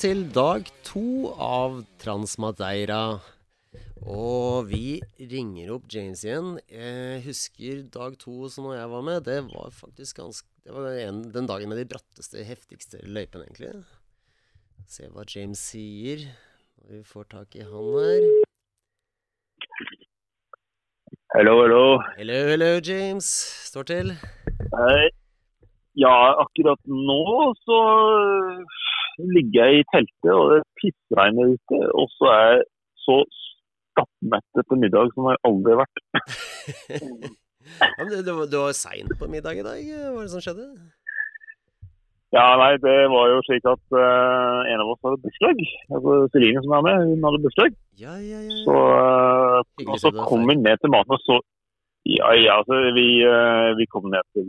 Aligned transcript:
til 0.00 0.22
dag 0.32 0.64
to 0.86 1.28
av 1.36 1.82
Transmadeira. 2.00 3.20
Og 4.08 4.70
vi 4.70 4.96
ringer 5.28 5.74
opp 5.74 5.90
James 5.92 6.22
igjen. 6.24 6.54
Jeg 6.72 7.18
husker 7.26 7.82
dag 7.92 8.16
to 8.22 8.48
som 8.48 8.64
når 8.70 8.78
jeg 8.78 8.90
var 8.94 9.04
med. 9.04 9.26
Det 9.28 9.36
var 9.50 9.74
faktisk 9.76 10.22
ganske 10.22 10.48
Det 10.64 10.72
var 10.72 10.88
en, 10.92 11.20
den 11.32 11.46
dagen 11.48 11.68
med 11.68 11.80
de 11.80 11.86
bratteste, 11.88 12.40
heftigste 12.44 13.00
løypene, 13.02 13.44
egentlig. 13.48 13.84
Se 14.88 15.08
hva 15.12 15.24
James 15.28 15.60
sier 15.60 16.24
når 16.80 16.96
vi 16.96 17.04
får 17.04 17.28
tak 17.32 17.56
i 17.56 17.64
han 17.64 17.88
her. 18.00 18.28
Hallo, 21.36 21.56
hallo. 21.60 21.84
Hello, 22.16 22.40
hello, 22.54 22.70
James. 22.80 23.28
Står 23.68 23.88
til. 23.92 24.14
Hei. 24.76 25.08
Ja, 25.98 26.14
akkurat 26.44 26.80
nå 26.88 27.24
så 27.66 27.80
ligger 29.36 29.70
jeg 29.70 29.82
i 29.82 29.88
teltet, 29.92 30.32
og 30.34 30.54
det 30.54 30.60
pissregner 30.80 31.54
ute. 31.56 31.82
Og 31.96 32.06
så 32.16 32.30
er 32.34 32.46
jeg 32.46 32.64
så 33.04 33.18
stappmett 33.90 34.62
etter 34.62 34.80
middag 34.80 35.12
som 35.14 35.28
jeg 35.30 35.42
aldri 35.48 35.74
har 35.74 35.82
vært. 35.82 36.02
ja, 37.98 38.04
men 38.04 38.14
du, 38.14 38.32
du 38.50 38.56
var 38.60 38.76
seint 38.76 39.12
på 39.20 39.28
middag 39.30 39.60
i 39.60 39.66
dag. 39.66 39.84
Hva 39.84 40.16
er 40.16 40.24
det 40.24 40.32
som 40.34 40.44
skjedde? 40.44 40.70
Ja, 42.30 42.44
nei, 42.60 42.76
det 42.78 42.96
var 43.10 43.24
jo 43.26 43.40
slik 43.42 43.64
at 43.66 43.80
uh, 43.90 44.62
en 44.70 44.82
av 44.84 44.92
oss 44.92 45.00
hadde 45.02 45.18
bursdag. 45.24 45.62
Altså 45.90 46.18
Celine 46.30 46.62
som 46.62 46.76
er 46.78 46.84
med, 46.86 47.08
hun 47.10 47.24
hadde 47.26 47.40
bursdag. 47.42 47.78
Ja, 47.98 48.14
ja, 48.22 48.42
ja. 48.46 48.58
Så, 48.66 48.76
uh, 48.76 49.86
og 49.88 49.96
så 49.98 50.12
kom 50.14 50.46
vi 50.46 50.54
ned 50.60 50.78
til 50.78 50.94
maten, 50.94 51.18
og 51.18 51.24
så 51.26 51.40
Ja, 52.08 52.30
ja, 52.32 52.54
altså 52.62 52.78
vi, 52.96 53.08
uh, 53.28 53.76
vi 53.76 53.84
kom 53.92 54.06
ned 54.08 54.24
til, 54.32 54.46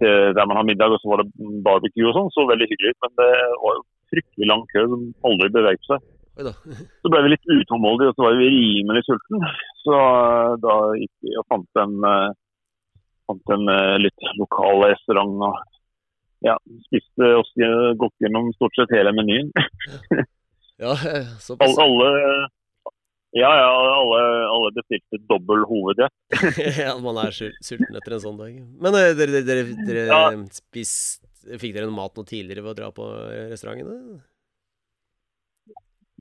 til, 0.00 0.32
der 0.36 0.48
man 0.48 0.60
har 0.60 0.66
middag, 0.68 0.94
og 0.94 1.02
så 1.02 1.12
var 1.12 1.22
det 1.22 1.52
barbecue 1.66 2.08
og 2.10 2.16
sånn. 2.16 2.32
Så 2.34 2.48
veldig 2.48 2.68
hyggelig 2.70 2.94
ut, 2.94 3.00
men 3.06 3.14
det 3.20 3.30
var 3.62 3.78
jo 3.78 3.84
fryktelig 4.14 4.50
lang 4.50 4.64
kø 4.72 4.84
som 4.92 5.06
aldri 5.30 5.52
beveget 5.56 5.90
seg. 5.90 6.10
Så 7.00 7.08
ble 7.08 7.22
vi 7.24 7.30
litt 7.32 7.46
utålmodige, 7.48 8.10
og 8.12 8.18
så 8.18 8.24
var 8.26 8.34
vi 8.36 8.50
rimelig 8.52 9.00
sulten. 9.06 9.44
Så 9.80 10.00
da 10.60 10.74
gikk 11.00 11.14
vi 11.24 11.32
og 11.40 11.46
fant 11.48 11.80
en, 11.80 11.94
fant 13.24 13.52
en 13.56 13.70
litt 14.02 14.26
lokal 14.36 14.84
restaurant. 14.84 15.32
og 15.48 15.56
ja, 16.44 16.58
spiste 16.90 17.30
oss 17.38 17.48
gått 17.96 18.14
gjennom 18.20 18.52
stort 18.58 18.76
sett 18.76 18.92
hele 18.92 19.14
menyen. 19.16 19.48
ja, 20.84 20.92
såpass. 21.40 21.78
Alle, 21.80 22.10
ja, 23.36 23.50
ja, 23.60 23.72
alle, 23.96 24.20
alle 24.48 24.70
bestilte 24.76 25.20
dobbel 25.30 25.64
hovedrett. 25.68 26.14
ja, 26.82 26.94
man 27.02 27.20
er 27.20 27.34
sulten 27.36 27.98
etter 27.98 28.16
en 28.16 28.22
sånn 28.22 28.38
dag. 28.40 28.54
Men 28.80 28.96
dere, 28.96 29.16
dere, 29.18 29.42
dere, 29.44 29.66
dere 29.86 30.06
ja. 30.08 30.22
spist, 30.56 31.22
Fikk 31.46 31.76
dere 31.76 31.86
noe 31.86 31.94
mat 31.94 32.16
noe 32.18 32.26
tidligere 32.26 32.64
ved 32.64 32.72
å 32.72 32.78
dra 32.80 32.88
på 32.94 33.04
restaurantene? 33.52 34.16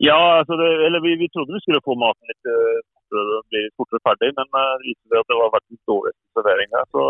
Ja, 0.04 0.20
altså 0.42 0.58
det, 0.60 0.68
eller 0.86 1.02
vi, 1.02 1.16
vi, 1.18 1.30
trodde 1.34 1.56
vi 1.56 1.64
skulle 1.64 1.82
få 1.82 1.96
maten 1.98 2.30
litt 2.30 2.46
fortere, 2.46 3.40
bli 3.50 3.64
fortere 3.80 4.04
ferdig, 4.06 4.30
men 4.38 4.52
det 4.52 4.66
viste 4.84 5.10
seg 5.10 5.18
at 5.22 5.32
det 5.32 5.40
var 5.40 5.56
verdens 5.56 5.82
dårlig 5.90 6.14
servering 6.38 6.76
her. 6.76 6.86
Så 6.92 7.08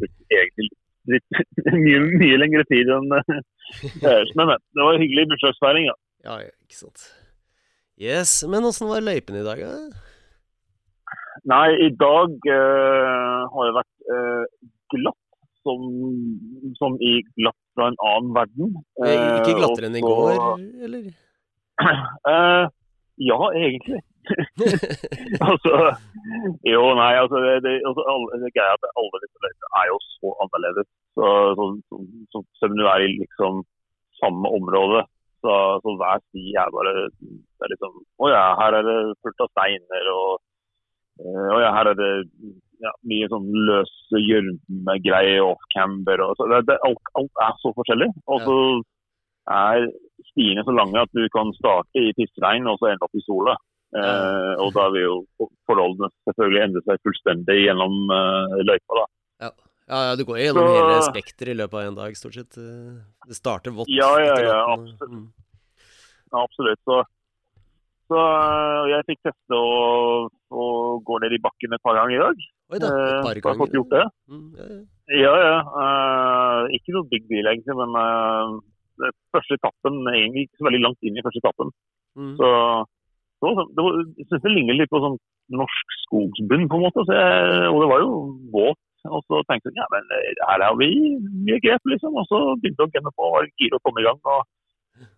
det 0.00 0.38
egentlig 0.38 0.70
litt, 1.12 1.42
mye, 1.74 2.00
mye 2.22 2.40
lengre 2.40 2.64
tid 2.70 2.90
enn 2.92 3.12
uh, 3.18 4.22
Men 4.38 4.54
det 4.54 4.80
var 4.80 4.94
en 4.94 5.02
hyggelig 5.02 5.28
bursdagsfeiring, 5.34 5.90
ja. 5.90 5.98
Ja, 6.24 6.38
ikke 6.64 6.78
sant. 6.78 7.04
Yes, 8.00 8.42
Men 8.48 8.64
åssen 8.66 8.88
var 8.90 9.04
løypen 9.06 9.36
i 9.38 9.44
dag, 9.46 9.60
da? 9.62 9.74
Nei, 11.46 11.68
i 11.86 11.90
dag 11.94 12.32
uh, 12.50 13.44
har 13.52 13.68
det 13.68 13.74
vært 13.76 14.08
uh, 14.10 14.70
glatt, 14.94 15.20
som, 15.62 15.84
som, 16.80 16.96
i 16.98 17.20
glatt 17.36 17.60
fra 17.76 17.90
en 17.90 18.00
annen 18.08 18.32
verden. 18.34 18.74
ikke 19.04 19.54
glattere 19.60 19.90
enn 19.90 20.00
i 20.00 20.02
går, 20.04 20.34
eller? 20.88 21.06
ja, 23.30 23.38
egentlig. 23.60 24.02
altså, 25.48 25.72
jo, 26.64 26.82
nei, 26.98 27.12
altså, 27.20 27.40
det, 27.46 27.56
det, 27.66 27.78
altså 27.86 28.04
alle, 28.10 28.42
det 28.42 28.52
greia 28.56 28.76
at 28.76 28.90
alle 28.90 29.22
disse 29.24 29.46
løypene 29.46 29.72
er 29.80 29.90
jo 29.92 29.98
så 30.10 30.36
annerledes. 30.44 30.90
Så, 31.14 31.32
så, 31.58 31.70
så, 31.88 32.04
så, 32.32 32.46
Selv 32.58 32.74
om 32.74 32.78
du 32.80 32.86
er 32.90 33.06
i 33.06 33.16
liksom 33.22 33.64
samme 34.18 34.54
område, 34.58 35.04
så, 35.44 35.54
så 35.84 35.98
hver 36.00 36.22
sti 36.26 36.54
er 36.58 36.74
bare 36.74 36.94
det 37.64 37.70
er 37.70 37.74
liksom 37.76 37.98
Å 38.20 38.30
ja, 38.30 38.44
her 38.60 38.78
er 38.78 38.86
det 38.86 38.98
fullt 39.24 39.44
av 39.44 39.50
steiner, 39.52 40.10
og, 40.12 40.42
eh, 41.22 41.50
å 41.56 41.58
ja, 41.62 41.72
her 41.78 41.90
er 41.92 41.98
det 41.98 42.12
ja, 42.84 42.92
mye 43.08 43.28
sånn 43.32 43.50
løs 43.68 43.92
gjørmegreier, 44.12 45.42
og 45.44 45.62
camber 45.74 46.20
og 46.26 46.34
så 46.38 46.48
det, 46.52 46.64
det, 46.68 46.78
alt, 46.84 47.12
alt, 47.20 47.44
er 47.46 47.54
så 47.62 47.72
forskjellig. 47.76 48.10
Og 48.28 48.44
så 48.44 48.58
er 49.54 49.86
stiene 50.32 50.64
så 50.66 50.74
lange 50.74 51.00
at 51.00 51.12
du 51.16 51.24
kan 51.32 51.52
starte 51.56 52.00
i 52.00 52.12
pissregn 52.16 52.68
og 52.70 52.80
så 52.80 52.92
ende 52.92 53.06
opp 53.06 53.16
i 53.16 53.24
sola. 53.24 53.56
Eh, 53.94 54.52
og 54.58 54.72
da 54.74 54.88
vil 54.90 55.04
jo 55.06 55.48
forholdene 55.68 56.10
selvfølgelig 56.26 56.62
endre 56.64 56.82
seg 56.82 57.02
fullstendig 57.06 57.60
gjennom 57.60 58.10
uh, 58.10 58.56
løypa. 58.66 58.96
da. 58.98 59.04
Ja. 59.44 59.50
ja, 59.92 60.16
du 60.18 60.24
går 60.26 60.40
gjennom 60.40 60.66
så, 60.66 60.72
hele 60.80 60.96
spekteret 61.06 61.52
i 61.52 61.58
løpet 61.60 61.78
av 61.78 61.90
en 61.90 61.98
dag, 62.00 62.16
stort 62.18 62.38
sett. 62.40 62.58
Eh, 62.58 62.96
det 63.30 63.38
starter 63.38 63.76
vått. 63.76 63.92
Ja, 63.94 64.10
ja, 64.18 64.34
ja, 64.42 64.56
absolutt. 64.74 65.12
Mm. 65.12 65.28
Ja, 66.32 66.42
absolutt. 66.42 66.82
Så, 66.82 66.98
så 68.10 68.24
jeg 68.90 69.06
fikk 69.08 69.20
teste 69.28 69.58
å, 69.58 70.26
å, 70.52 70.64
gå 71.06 71.18
ned 71.22 71.36
i 71.36 71.40
bakken 71.44 71.76
et 71.76 71.84
par 71.84 71.96
ganger 71.98 72.16
i 72.16 72.22
dag. 72.22 72.44
Oi 72.74 72.80
da, 72.82 72.90
et 72.90 73.24
par 73.24 73.32
ganger. 73.32 73.40
Jeg 73.40 73.48
har 73.48 73.60
fått 73.62 73.76
gjort 73.78 73.94
det. 73.94 74.04
Mm, 74.30 74.46
ja, 74.58 74.68
ja. 74.70 74.80
ja, 75.22 75.34
ja. 75.44 75.58
Uh, 75.74 76.74
ikke 76.76 76.96
noe 76.96 77.10
big 77.12 77.28
deal, 77.30 77.50
egentlig, 77.52 77.76
men 77.80 77.96
uh, 77.96 79.08
første 79.34 79.58
etappen 79.58 80.02
egentlig 80.12 80.48
ikke 80.48 80.60
så 80.60 80.68
veldig 80.68 80.82
langt 80.84 81.08
inn 81.08 81.18
i 81.18 81.24
første 81.26 81.42
etappen. 81.44 81.72
Mm. 82.14 82.34
Så 82.40 82.50
så, 83.44 83.52
det 83.76 83.84
var, 83.84 84.00
jeg 84.16 84.26
syns 84.30 84.44
det 84.44 84.54
ligner 84.54 84.78
litt 84.78 84.92
på 84.92 85.00
sånn 85.02 85.18
norsk 85.52 85.94
skogsbunn, 86.06 86.68
på 86.70 86.78
en 86.78 86.84
måte. 86.86 87.04
Jeg, 87.10 87.68
og 87.68 87.82
det 87.82 87.88
var 87.90 88.04
jo 88.04 88.12
våt. 88.54 88.80
Og 89.04 89.20
så 89.28 89.42
tenkte 89.44 89.68
jeg 89.68 89.76
ja, 89.82 89.86
men 89.92 90.06
eh, 90.16 90.30
her 90.48 90.62
har 90.64 90.76
vi 90.80 90.88
mye 91.44 91.58
grep, 91.60 91.82
liksom. 91.92 92.14
Og 92.16 92.24
så 92.30 92.38
begynte 92.56 92.86
jeg 92.86 92.88
å 92.88 92.94
gemme 92.94 93.12
på, 93.12 93.32
var 93.34 93.50
gira 93.60 93.76
å 93.76 93.84
komme 93.84 94.00
i 94.00 94.06
gang. 94.06 94.20
og 94.24 94.46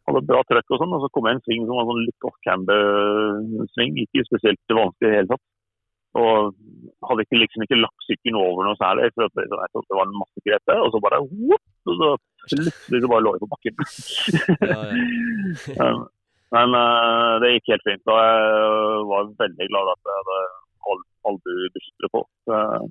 hadde 0.07 0.25
bra 0.29 0.41
trøkk 0.47 0.73
og 0.73 0.81
sånn. 0.83 0.95
Og 0.97 1.05
så 1.05 1.11
kom 1.15 1.29
jeg 1.29 1.39
en 1.39 1.45
sving 1.45 1.67
som 1.67 1.79
var 1.79 1.91
sånn 1.91 2.07
litt 2.07 2.29
off-camber-sving. 2.31 4.01
Ikke 4.05 4.27
spesielt 4.29 4.77
vanskelig 4.81 5.07
i 5.07 5.13
det 5.13 5.21
hele 5.21 5.33
tatt. 5.35 5.47
Og 6.17 6.53
hadde 7.11 7.25
ikke, 7.27 7.41
liksom 7.43 7.65
ikke 7.67 7.81
lagt 7.83 8.07
sykkelen 8.09 8.39
over 8.41 8.65
noe 8.65 8.79
særlig. 8.81 9.11
for 9.15 9.29
det, 9.37 9.49
det 9.51 9.99
var 9.99 10.07
en 10.07 10.21
masse 10.21 10.45
grep. 10.47 10.75
Og 10.77 10.93
så 10.95 11.03
bare 11.05 11.23
whoop, 11.29 11.65
og 11.87 12.01
så 12.01 12.13
plutselig 12.47 13.11
bare 13.13 13.25
lå 13.25 13.35
jeg 13.35 13.43
på 13.45 13.53
bakken. 13.55 13.75
ja, 14.71 14.83
ja. 15.81 15.91
Men 16.55 16.77
uh, 16.79 17.43
det 17.43 17.57
gikk 17.57 17.73
helt 17.75 17.89
fint. 17.89 18.05
Og 18.07 18.21
jeg 18.23 19.09
var 19.11 19.33
veldig 19.43 19.67
glad 19.73 19.91
at 19.93 20.11
jeg 20.11 20.21
hadde 20.21 20.39
albuebeskyttere 21.27 22.13
på. 22.15 22.23
Uh, 22.47 22.85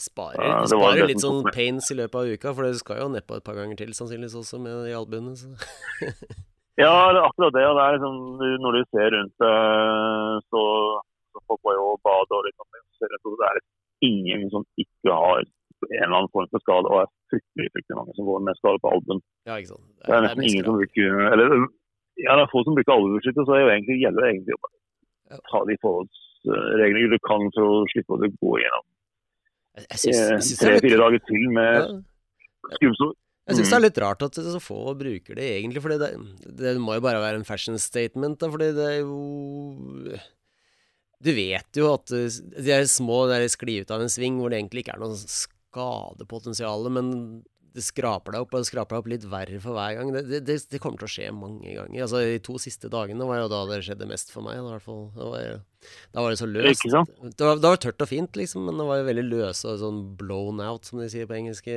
sparer, 0.00 0.46
uh, 0.48 0.62
sparer 0.70 1.10
litt 1.10 1.22
sånn 1.22 1.44
pains 1.52 1.90
i 1.92 1.98
løpet 1.98 2.18
av 2.18 2.32
uka, 2.32 2.54
for 2.56 2.66
det 2.66 2.80
skal 2.80 3.02
jo 3.02 3.10
nedpå 3.12 3.36
et 3.38 3.46
par 3.46 3.58
ganger 3.58 3.78
til 3.82 3.92
sannsynligvis 3.96 4.38
også 4.40 4.62
med 4.64 4.88
de 4.88 4.96
albuene. 4.96 5.36
ja, 6.80 6.92
det 7.12 7.20
er 7.20 7.28
akkurat 7.28 7.56
det. 7.56 7.64
Og 7.68 7.74
det 7.76 7.82
er 7.84 7.96
liksom, 7.96 8.16
når 8.64 8.76
du 8.76 8.82
ser 8.88 9.08
rundt 9.16 9.36
så, 10.50 10.62
så 11.32 11.44
folk 11.48 11.60
var 11.66 11.74
jo 11.78 11.84
og 11.92 12.00
bade 12.06 12.36
og 12.36 12.46
liksom, 12.48 12.66
så 13.02 13.34
det 13.40 13.48
er 13.48 13.60
ingen 14.06 14.48
som 14.54 14.64
ikke 14.82 15.10
har 15.10 15.42
en 15.42 16.04
eller 16.04 16.16
annen 16.16 16.32
form 16.34 16.48
for 16.52 16.62
skade, 16.62 16.86
og 16.90 16.96
det 16.98 17.04
er 17.04 17.10
fryktelig, 17.32 17.68
fryktelig 17.74 17.96
mange 17.98 18.12
som 18.16 18.26
går 18.28 18.44
med 18.46 18.58
skade 18.58 18.82
på 18.82 18.92
albuen. 18.94 19.20
Ja. 19.50 19.54
Det 19.58 19.78
det 20.06 20.14
er 20.16 20.24
nesten 20.26 20.46
ingen 20.48 20.64
som 20.66 20.78
bruker 20.78 21.10
eller 21.32 21.48
ja, 22.26 22.32
det 22.36 22.42
er 22.44 22.52
få 22.52 22.62
som 22.62 22.76
bruker 22.76 22.94
albuebeskytter, 22.94 23.44
så 23.46 23.52
er 23.56 23.62
jo 23.64 23.72
egentlig, 23.74 23.96
gjelder 24.04 24.22
det 24.22 24.30
egentlig 24.30 24.56
å 24.58 25.40
ta 25.50 25.60
de 25.70 25.76
forholdsreglene 25.84 27.12
du 27.14 27.18
kan 27.28 27.46
for 27.56 27.64
å 27.66 27.84
slippe 27.92 28.14
å 28.14 28.20
gå 28.22 28.52
gjennom 28.62 28.86
tre-fire 29.72 30.98
dager 31.00 31.20
til 31.28 31.44
med 31.56 31.76
ja. 31.80 31.86
skrubbsår. 32.76 33.14
Jeg 33.42 33.58
syns 33.58 33.72
det 33.72 33.74
er 33.74 33.80
mm. 33.80 33.86
litt 33.88 34.00
rart 34.04 34.22
at 34.22 34.38
så 34.38 34.60
få 34.62 34.92
bruker 34.94 35.38
det, 35.38 35.48
egentlig. 35.58 35.82
For 35.82 35.94
det, 35.98 36.12
det, 36.60 36.76
må 36.78 36.94
jo 36.94 37.04
bare 37.04 37.22
være 37.22 37.40
en 37.40 37.48
fashion 37.48 37.78
statement. 37.80 38.38
Da, 38.38 38.50
fordi 38.52 38.70
det 38.76 38.84
er 38.86 38.98
jo 39.00 40.18
Du 41.22 41.32
vet 41.34 41.78
jo 41.78 41.88
at 41.90 42.12
de 42.12 42.76
er 42.76 42.86
små 42.90 43.24
de 43.30 43.40
sklir 43.50 43.82
ut 43.82 43.94
av 43.94 44.04
en 44.04 44.12
sving 44.12 44.38
hvor 44.38 44.52
det 44.52 44.60
egentlig 44.60 44.84
ikke 44.84 44.94
er 44.94 45.02
noe 45.02 45.18
skadepotensial, 45.18 46.86
men 46.94 47.10
det 47.72 47.82
skraper 47.84 48.34
deg 48.34 48.44
opp, 48.44 48.52
og 48.52 48.62
det 48.62 48.68
skraper 48.68 48.94
deg 48.94 49.02
opp 49.02 49.10
litt 49.10 49.26
verre 49.32 49.58
for 49.64 49.76
hver 49.76 49.96
gang. 49.96 50.10
Det, 50.14 50.40
det, 50.44 50.56
det, 50.68 50.80
kommer 50.82 51.00
til 51.00 51.08
å 51.08 51.12
skje 51.14 51.28
mange 51.34 51.72
ganger. 51.72 52.04
Altså, 52.04 52.20
De 52.20 52.40
to 52.44 52.58
siste 52.60 52.90
dagene 52.92 53.26
var 53.28 53.40
jo 53.40 53.50
da 53.52 53.62
det 53.70 53.80
skjedde 53.86 54.08
mest 54.10 54.32
for 54.34 54.44
meg. 54.44 54.60
fall. 54.84 55.06
Da 55.16 55.28
var, 55.32 55.62
da 56.12 56.24
var 56.24 56.34
det 56.34 56.40
så 56.42 56.48
løst. 56.50 56.84
Det 56.84 56.92
var, 56.92 57.58
det 57.58 57.70
var, 57.70 57.80
tørt 57.80 58.04
og 58.04 58.10
fint, 58.12 58.36
liksom, 58.38 58.68
men 58.68 58.78
det 58.78 58.88
var 58.90 59.00
jo 59.00 59.08
veldig 59.08 59.26
løse 59.30 59.72
og 59.72 59.80
sånn 59.82 60.02
blown 60.20 60.60
out, 60.62 60.86
som 60.86 61.00
de 61.00 61.08
sier 61.12 61.30
på 61.30 61.38
engelsk. 61.38 61.72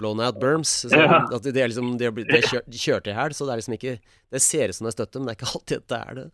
Blown 0.00 0.20
out 0.20 0.40
berms. 0.42 0.72
Så, 0.82 0.90
ja. 0.90 1.22
at 1.22 1.46
det, 1.46 1.54
er 1.60 1.70
liksom, 1.70 1.92
de, 2.00 2.08
er, 2.08 2.16
de 2.16 2.40
er 2.40 2.64
de 2.66 2.80
kjørte 2.80 3.12
i 3.12 3.16
hæl, 3.16 3.34
så 3.36 3.46
det 3.46 3.54
er 3.54 3.60
liksom 3.62 3.76
ikke 3.76 3.94
Det 4.32 4.42
ser 4.42 4.72
ut 4.72 4.78
som 4.78 4.88
det 4.88 4.92
er 4.94 4.96
støtte, 4.98 5.20
men 5.20 5.28
det 5.28 5.34
er 5.34 5.38
ikke 5.38 5.52
alltid 5.52 5.86
det 5.92 6.00
er 6.00 6.18
det. 6.18 6.26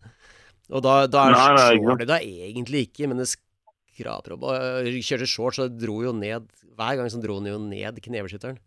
Og 0.70 0.84
da, 0.86 0.94
da 1.10 1.26
er 1.26 1.34
nei, 1.34 1.76
nei, 1.82 1.94
det 1.98 2.08
da 2.08 2.20
egentlig 2.22 2.84
ikke, 2.86 3.08
men 3.10 3.20
det 3.20 3.28
skraper 3.32 4.36
opp. 4.36 4.48
Og 4.48 4.90
kjørte 5.02 5.28
shorts 5.28 5.60
og 5.64 5.78
dro 5.80 6.00
jo 6.06 6.14
ned 6.16 6.46
Hver 6.78 7.00
gang 7.00 7.10
så 7.12 7.20
dro 7.22 7.40
han 7.40 7.50
jo 7.50 7.58
ned 7.62 8.00
kneveskytteren. 8.04 8.60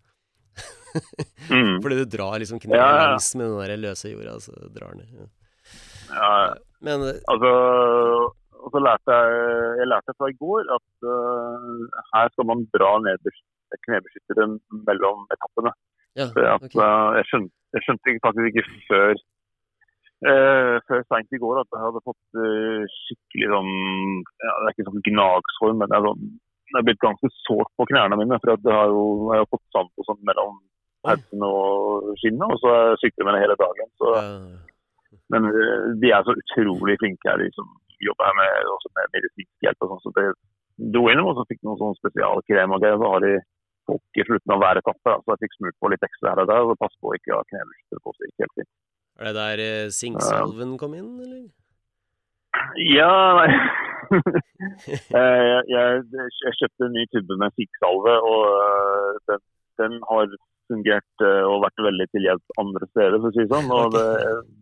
mm. 1.49 1.79
Fordi 1.83 1.97
du 1.97 2.05
drar 2.05 2.37
liksom 2.43 2.61
kneet 2.61 2.77
ja, 2.77 2.89
ja. 2.91 3.07
langs 3.07 3.31
med 3.39 3.49
den 3.49 3.63
der 3.63 3.81
løse 3.87 4.11
jorda, 4.11 4.37
så 4.43 4.53
drar 4.75 4.93
den 4.93 5.07
ja. 5.07 5.29
ja. 6.13 6.33
Men 6.83 7.07
Altså 7.31 7.53
og 8.63 8.71
så 8.73 8.79
lærte 8.87 9.15
jeg, 9.19 9.31
jeg 9.79 9.87
lærte 9.91 10.15
fra 10.17 10.29
i 10.31 10.37
går 10.43 10.69
at 10.77 11.07
uh, 11.15 11.81
her 12.13 12.31
skal 12.33 12.47
man 12.49 12.63
dra 12.75 12.91
knebeskyttere 13.85 14.47
mellom 14.87 15.25
etappene. 15.35 15.73
Ja, 16.19 16.27
okay. 16.29 16.77
uh, 16.77 17.09
jeg, 17.17 17.25
skjønte, 17.29 17.53
jeg, 17.75 17.85
skjønte, 17.85 18.17
faktisk 18.25 18.49
ikke 18.51 18.65
før 18.89 19.13
uh, 20.29 20.75
før 20.87 21.05
seint 21.09 21.33
i 21.33 21.41
går 21.41 21.61
at 21.63 21.73
jeg 21.73 21.83
hadde 21.85 22.03
fått 22.05 22.39
uh, 22.39 22.83
skikkelig 22.99 23.49
sånn 23.55 23.71
ja, 24.45 24.51
Det 24.53 24.67
er 24.67 24.75
ikke 24.75 24.89
sånn 24.89 25.07
gnagsår, 25.09 25.73
men 25.79 25.89
det 25.89 25.97
er, 25.97 26.09
sånn, 26.09 26.27
er 26.77 26.85
blitt 26.89 27.03
ganske 27.03 27.31
sårt 27.41 27.73
på 27.79 27.89
knærne 27.89 28.19
mine. 28.21 28.39
For 28.43 28.53
jeg 28.53 28.77
har 28.77 28.93
jo 28.93 29.07
jeg 29.33 29.43
har 29.43 29.49
fått 29.55 29.65
sand 29.75 29.91
på 29.97 30.07
sånn 30.09 30.21
mellom 30.29 30.61
hersen 31.03 31.43
og 31.43 32.13
skinnet, 32.21 32.47
og 32.47 32.61
så 32.61 32.75
sykler 33.01 33.25
jeg 33.25 33.27
med 33.27 33.35
det 33.35 33.43
hele 33.43 33.59
dagen. 33.59 33.89
Så, 33.99 34.11
men 35.33 35.49
de 35.99 36.11
er 36.15 36.23
så 36.23 36.35
utrolig 36.39 36.95
flinke 37.01 37.27
her, 37.27 37.41
de 37.41 37.49
jobber 38.07 38.29
jeg 38.29 38.39
med, 38.39 38.69
også 38.75 38.91
med 38.97 39.15
medisinsk 39.17 39.67
hjelp. 39.67 39.85
og 39.85 39.91
sånn, 39.93 40.03
så 40.05 40.13
det 40.17 40.27
dro 40.93 41.03
innom 41.11 41.29
og 41.31 41.39
så 41.39 41.47
fikk 41.49 41.61
noen 41.63 41.81
sånn 41.81 41.99
spesialkrem 41.99 42.75
og 42.75 42.83
greier. 42.83 43.01
Så 43.01 43.11
har 43.13 43.25
de 43.25 43.33
folk 43.89 44.21
i 44.21 44.25
slutten 44.27 44.55
av 44.55 44.63
hver 44.63 44.81
etappe. 44.81 45.17
Så 45.23 45.35
jeg 45.35 45.43
fikk 45.45 45.57
smurt 45.57 45.79
på 45.81 45.91
litt 45.93 46.07
ekstra 46.07 46.33
her 46.33 46.43
og 46.43 46.51
der. 46.51 46.69
og 46.73 46.79
Pass 46.81 46.95
på 46.99 47.11
å 47.11 47.17
ikke 47.17 47.35
ha 47.35 47.43
knebeskytter 47.49 48.03
på. 48.03 48.15
seg. 48.17 48.31
ikke 48.31 48.45
helt 48.45 48.57
fint. 48.61 48.71
Er 49.19 49.29
det 49.29 49.35
der 49.37 49.63
eh, 49.63 49.91
sinksalven 49.93 50.77
kom 50.81 50.95
inn, 50.97 51.11
eller? 51.21 51.43
Ja, 52.77 53.13
nei 53.39 53.49
eh, 54.13 55.41
jeg, 55.41 55.61
jeg, 55.73 56.01
jeg, 56.13 56.55
kjøpte 56.59 56.87
en 56.87 56.93
ny 56.93 57.05
tubbe 57.09 57.37
med 57.41 57.55
sinksalve, 57.57 58.13
og 58.29 58.43
uh, 58.61 59.21
den, 59.29 59.41
den, 59.81 59.95
har 60.09 60.27
fungert 60.71 61.23
uh, 61.25 61.43
og 61.49 61.63
vært 61.65 61.83
veldig 61.87 62.07
til 62.11 62.27
hjelp 62.27 62.57
andre 62.63 62.89
steder, 62.91 63.19
for 63.19 63.29
å 63.29 63.35
si 63.35 63.45
sånn. 63.51 63.69
Og 63.73 63.93
det, 63.95 64.05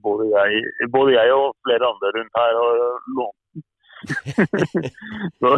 både, 0.06 0.28
jeg, 0.34 0.90
både, 0.94 1.16
jeg, 1.18 1.34
og 1.38 1.56
flere 1.68 1.90
andre 1.94 2.14
rundt 2.18 2.42
her 2.42 2.60
har 2.62 2.84
lånt 3.20 3.40
den. 3.56 3.68
så, 5.42 5.50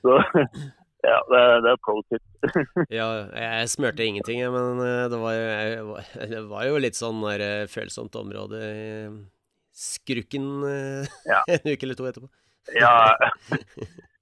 så 0.04 0.14
ja, 1.00 1.18
det, 1.32 1.42
det 1.64 1.72
er 1.72 1.80
pro 1.84 1.96
tip. 2.08 2.22
ja, 2.98 3.06
jeg 3.32 3.72
smurte 3.72 4.04
ingenting, 4.04 4.42
men 4.52 4.82
eh, 4.84 5.04
det 5.12 5.20
var, 5.20 5.36
jeg, 5.36 6.32
det 6.32 6.42
var 6.50 6.66
jo 6.68 6.82
litt 6.82 6.98
sånn 6.98 7.22
der, 7.24 7.44
eh, 7.44 7.70
følsomt 7.72 8.16
område 8.20 8.60
i 8.60 8.84
skrukken 9.80 10.48
ja. 11.24 11.40
en 11.48 11.70
uke 11.70 11.86
eller 11.86 11.96
to 11.96 12.08
etterpå. 12.10 12.28
ja, 12.76 13.16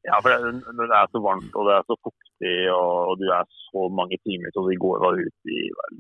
ja, 0.09 0.17
for 0.23 0.29
det, 0.33 0.39
når 0.77 0.87
det 0.91 0.97
er 0.99 1.09
så 1.13 1.21
varmt 1.25 1.53
og 1.59 1.63
det 1.69 1.75
er 1.77 1.85
så 1.89 1.97
fuktig 2.07 2.57
og, 2.75 2.93
og 3.11 3.15
du 3.21 3.27
er 3.35 3.45
så 3.69 3.81
mange 3.99 4.17
timer 4.25 4.49
Så 4.55 4.61
I 4.73 4.83
går 4.85 4.97
var 5.05 5.13
ute 5.19 5.47
i 5.53 5.55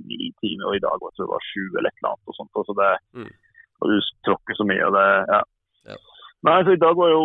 ni 0.08 0.20
timer, 0.42 0.64
og 0.70 0.74
i 0.76 0.84
dag 0.86 0.94
var 1.02 1.10
det 1.18 1.32
var 1.34 1.42
sju 1.50 1.64
eller 1.76 1.90
et 1.90 1.98
eller 2.00 2.10
annet. 2.12 2.28
Og 2.30 2.34
sånt, 2.36 2.52
så 2.68 2.74
det, 2.80 2.92
mm. 3.18 3.32
og 3.80 3.86
du 3.90 3.96
tråkker 4.26 4.54
så 4.58 4.64
mye. 4.70 4.84
og 4.88 4.92
det, 4.96 5.08
ja. 5.34 5.42
ja. 5.92 5.98
Nei, 6.48 6.58
så 6.64 6.70
i 6.74 6.84
dag 6.84 6.94
var 6.98 7.08
jo 7.12 7.24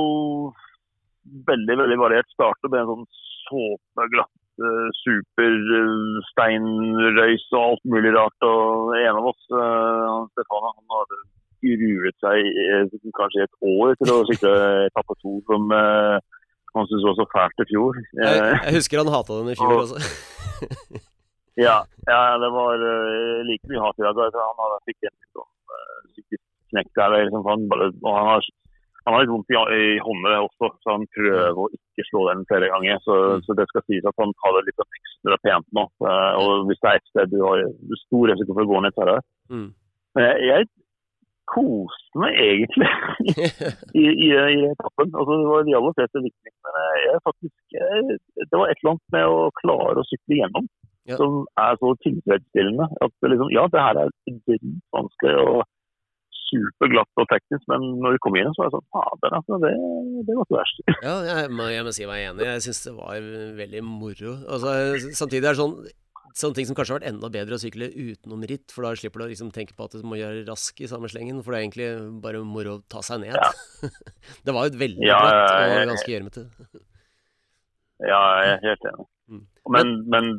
veldig 1.49 1.75
veldig 1.81 1.99
variert 2.01 2.29
start. 2.33 2.61
Det 2.63 2.71
ble 2.73 2.79
en 2.83 2.91
sånn 2.91 3.07
såpeglatt 3.45 4.41
uh, 4.65 4.89
supersteinrøys 5.03 7.45
uh, 7.51 7.55
og 7.57 7.63
alt 7.67 7.85
mulig 7.95 8.11
rart. 8.17 8.39
Og 8.49 8.61
en 8.99 9.19
av 9.21 9.25
oss, 9.31 9.43
han 9.53 10.27
Stefan, 10.33 10.69
han 10.71 10.87
hadde 10.97 11.17
gruet 11.63 12.17
seg 12.19 12.37
kanskje 13.15 13.45
et 13.45 13.55
år 13.63 13.95
til 14.01 14.09
å 14.11 14.27
sikre 14.27 14.51
etappe 14.89 15.13
to, 15.21 15.31
som 15.47 15.61
uh, 15.71 16.19
han 16.73 16.89
syntes 16.89 17.07
var 17.07 17.17
så 17.19 17.27
fælt 17.33 17.63
i 17.63 17.69
fjor. 17.71 17.99
Jeg, 18.19 18.37
jeg 18.51 18.75
husker 18.77 19.01
han 19.03 19.13
hata 19.13 19.39
den 19.39 19.53
i 19.53 19.57
fjor 19.59 19.75
også. 19.83 20.01
ja, 21.65 21.77
ja, 22.09 22.21
det 22.41 22.49
var 22.55 22.85
like 23.49 23.69
mye 23.69 23.83
hat 23.83 24.01
i 24.01 24.07
dag. 24.07 24.39
Han 24.39 24.61
hadde 24.63 24.81
fikk 24.89 25.09
en 25.09 25.17
sånn 25.37 25.51
knekk 26.73 26.91
der. 26.97 27.17
Liksom, 27.19 27.45
han, 27.45 27.69
bare, 27.69 27.91
og 28.01 28.11
han 28.17 28.29
har 28.31 28.51
han 29.03 29.17
har 29.17 29.23
litt 29.23 29.33
vondt 29.33 29.51
i, 29.51 29.57
i 29.75 29.87
hånda 29.99 30.35
også, 30.45 30.69
så 30.79 30.93
han 30.95 31.01
prøver 31.11 31.57
å 31.59 31.65
ikke 31.75 32.05
slå 32.07 32.21
den 32.29 32.45
flere 32.47 32.69
ganger. 32.71 33.01
Så, 33.03 33.15
mm. 33.19 33.41
så 33.43 33.55
det 33.59 33.65
skal 33.71 33.83
sies 33.83 34.05
at 34.07 34.21
han 34.21 34.31
tar 34.39 34.55
det 34.55 34.61
litt 34.69 34.83
ekstra 34.85 35.39
pent 35.43 35.67
nå. 35.75 35.83
Og 36.39 36.69
hvis 36.69 36.79
det 36.79 36.91
er 36.91 37.01
et 37.01 37.09
sted 37.11 37.33
du 37.33 37.41
har 37.43 37.65
stor 38.05 38.31
risiko 38.31 38.55
for 38.55 38.63
å 38.63 38.71
gå 38.71 38.83
ned, 38.85 38.95
så 38.95 39.03
er 39.03 39.11
det 39.11 39.17
mm. 39.51 39.69
Men 40.13 40.27
jeg, 40.29 40.47
jeg 40.47 40.69
koste 41.51 42.21
meg 42.21 42.37
egentlig 42.39 42.89
i, 44.01 44.05
i, 44.05 44.29
i, 44.29 44.63
etappen. 44.69 45.11
Altså, 45.11 45.37
det 45.41 45.49
var 45.49 45.67
de 45.67 45.75
aller 45.79 45.95
fleste 45.99 46.23
viktige. 46.23 46.55
Men 46.65 46.79
jeg, 47.03 47.19
faktisk, 47.27 47.55
jeg, 47.75 48.17
det 48.39 48.61
var 48.61 48.71
et 48.71 48.81
eller 48.81 48.95
annet 48.95 49.15
med 49.17 49.35
å 49.35 49.37
klare 49.61 50.01
å 50.01 50.07
sykle 50.09 50.39
gjennom 50.39 50.67
ja. 51.09 51.19
som 51.19 51.43
er 51.65 51.79
så 51.81 51.93
tilfredsstillende. 52.07 52.89
At 53.05 53.29
liksom, 53.33 53.53
ja, 53.55 53.67
det 53.73 53.87
her 53.87 54.03
er 54.05 54.17
dritvanskelig. 54.47 55.37
og 55.47 55.63
superglatt 56.53 57.21
og 57.21 57.25
teknisk, 57.31 57.63
men 57.71 57.85
når 58.03 58.13
du 58.13 58.21
kommer 58.21 58.43
inn, 58.43 58.51
så 58.53 58.61
er 58.61 58.69
det 58.69 58.75
sånn 58.75 58.89
Fader, 58.93 59.35
altså. 59.39 59.57
Det, 59.63 59.71
det 60.27 60.35
var 60.37 60.45
ikke 60.45 60.59
verst. 60.59 60.81
ja, 61.07 61.15
jeg 61.29 61.51
må, 61.57 61.67
jeg 61.73 61.87
må 61.87 61.93
si 61.95 62.07
meg 62.09 62.27
enig. 62.27 62.45
Jeg 62.45 62.63
syns 62.67 62.81
det 62.85 62.93
var 62.97 63.27
veldig 63.57 63.83
moro. 63.87 64.35
Altså, 64.45 64.75
samtidig 65.17 65.47
er 65.47 65.55
det 65.55 65.61
sånn 65.63 65.77
sånne 66.39 66.57
ting 66.57 66.67
som 66.69 66.77
kanskje 66.77 66.95
har 66.95 66.99
vært 67.01 67.09
enda 67.11 67.29
bedre 67.33 67.57
å 67.57 67.61
sykle 67.61 67.89
utenom 67.91 68.43
ritt, 68.49 68.73
for 68.73 68.87
da 68.87 68.93
slipper 68.99 69.23
du 69.23 69.25
å 69.27 69.31
liksom 69.31 69.53
tenke 69.55 69.75
på 69.77 69.87
at 69.87 69.95
du 69.97 70.05
må 70.07 70.19
gjøre 70.19 70.45
rask 70.49 70.81
i 70.81 70.89
samme 70.89 71.09
slengen, 71.11 71.41
for 71.43 71.53
det 71.53 71.59
er 71.59 71.65
egentlig 71.65 71.89
bare 72.23 72.43
moro 72.47 72.77
å 72.77 72.83
ta 72.91 73.03
seg 73.05 73.23
ned. 73.23 73.37
Ja. 73.37 73.89
det 74.45 74.55
var 74.55 74.67
jo 74.67 74.73
et 74.73 74.81
veldig 74.83 75.09
ja, 75.09 75.21
bratt 75.23 75.55
og 75.55 75.93
ganske 75.93 76.13
gjørmete. 76.15 76.45
ja, 78.11 78.21
jeg 78.43 78.53
er 78.53 78.63
helt 78.69 78.87
enig. 78.91 79.09
Mm. 79.33 79.43
Men, 79.73 79.91
men, 80.11 80.31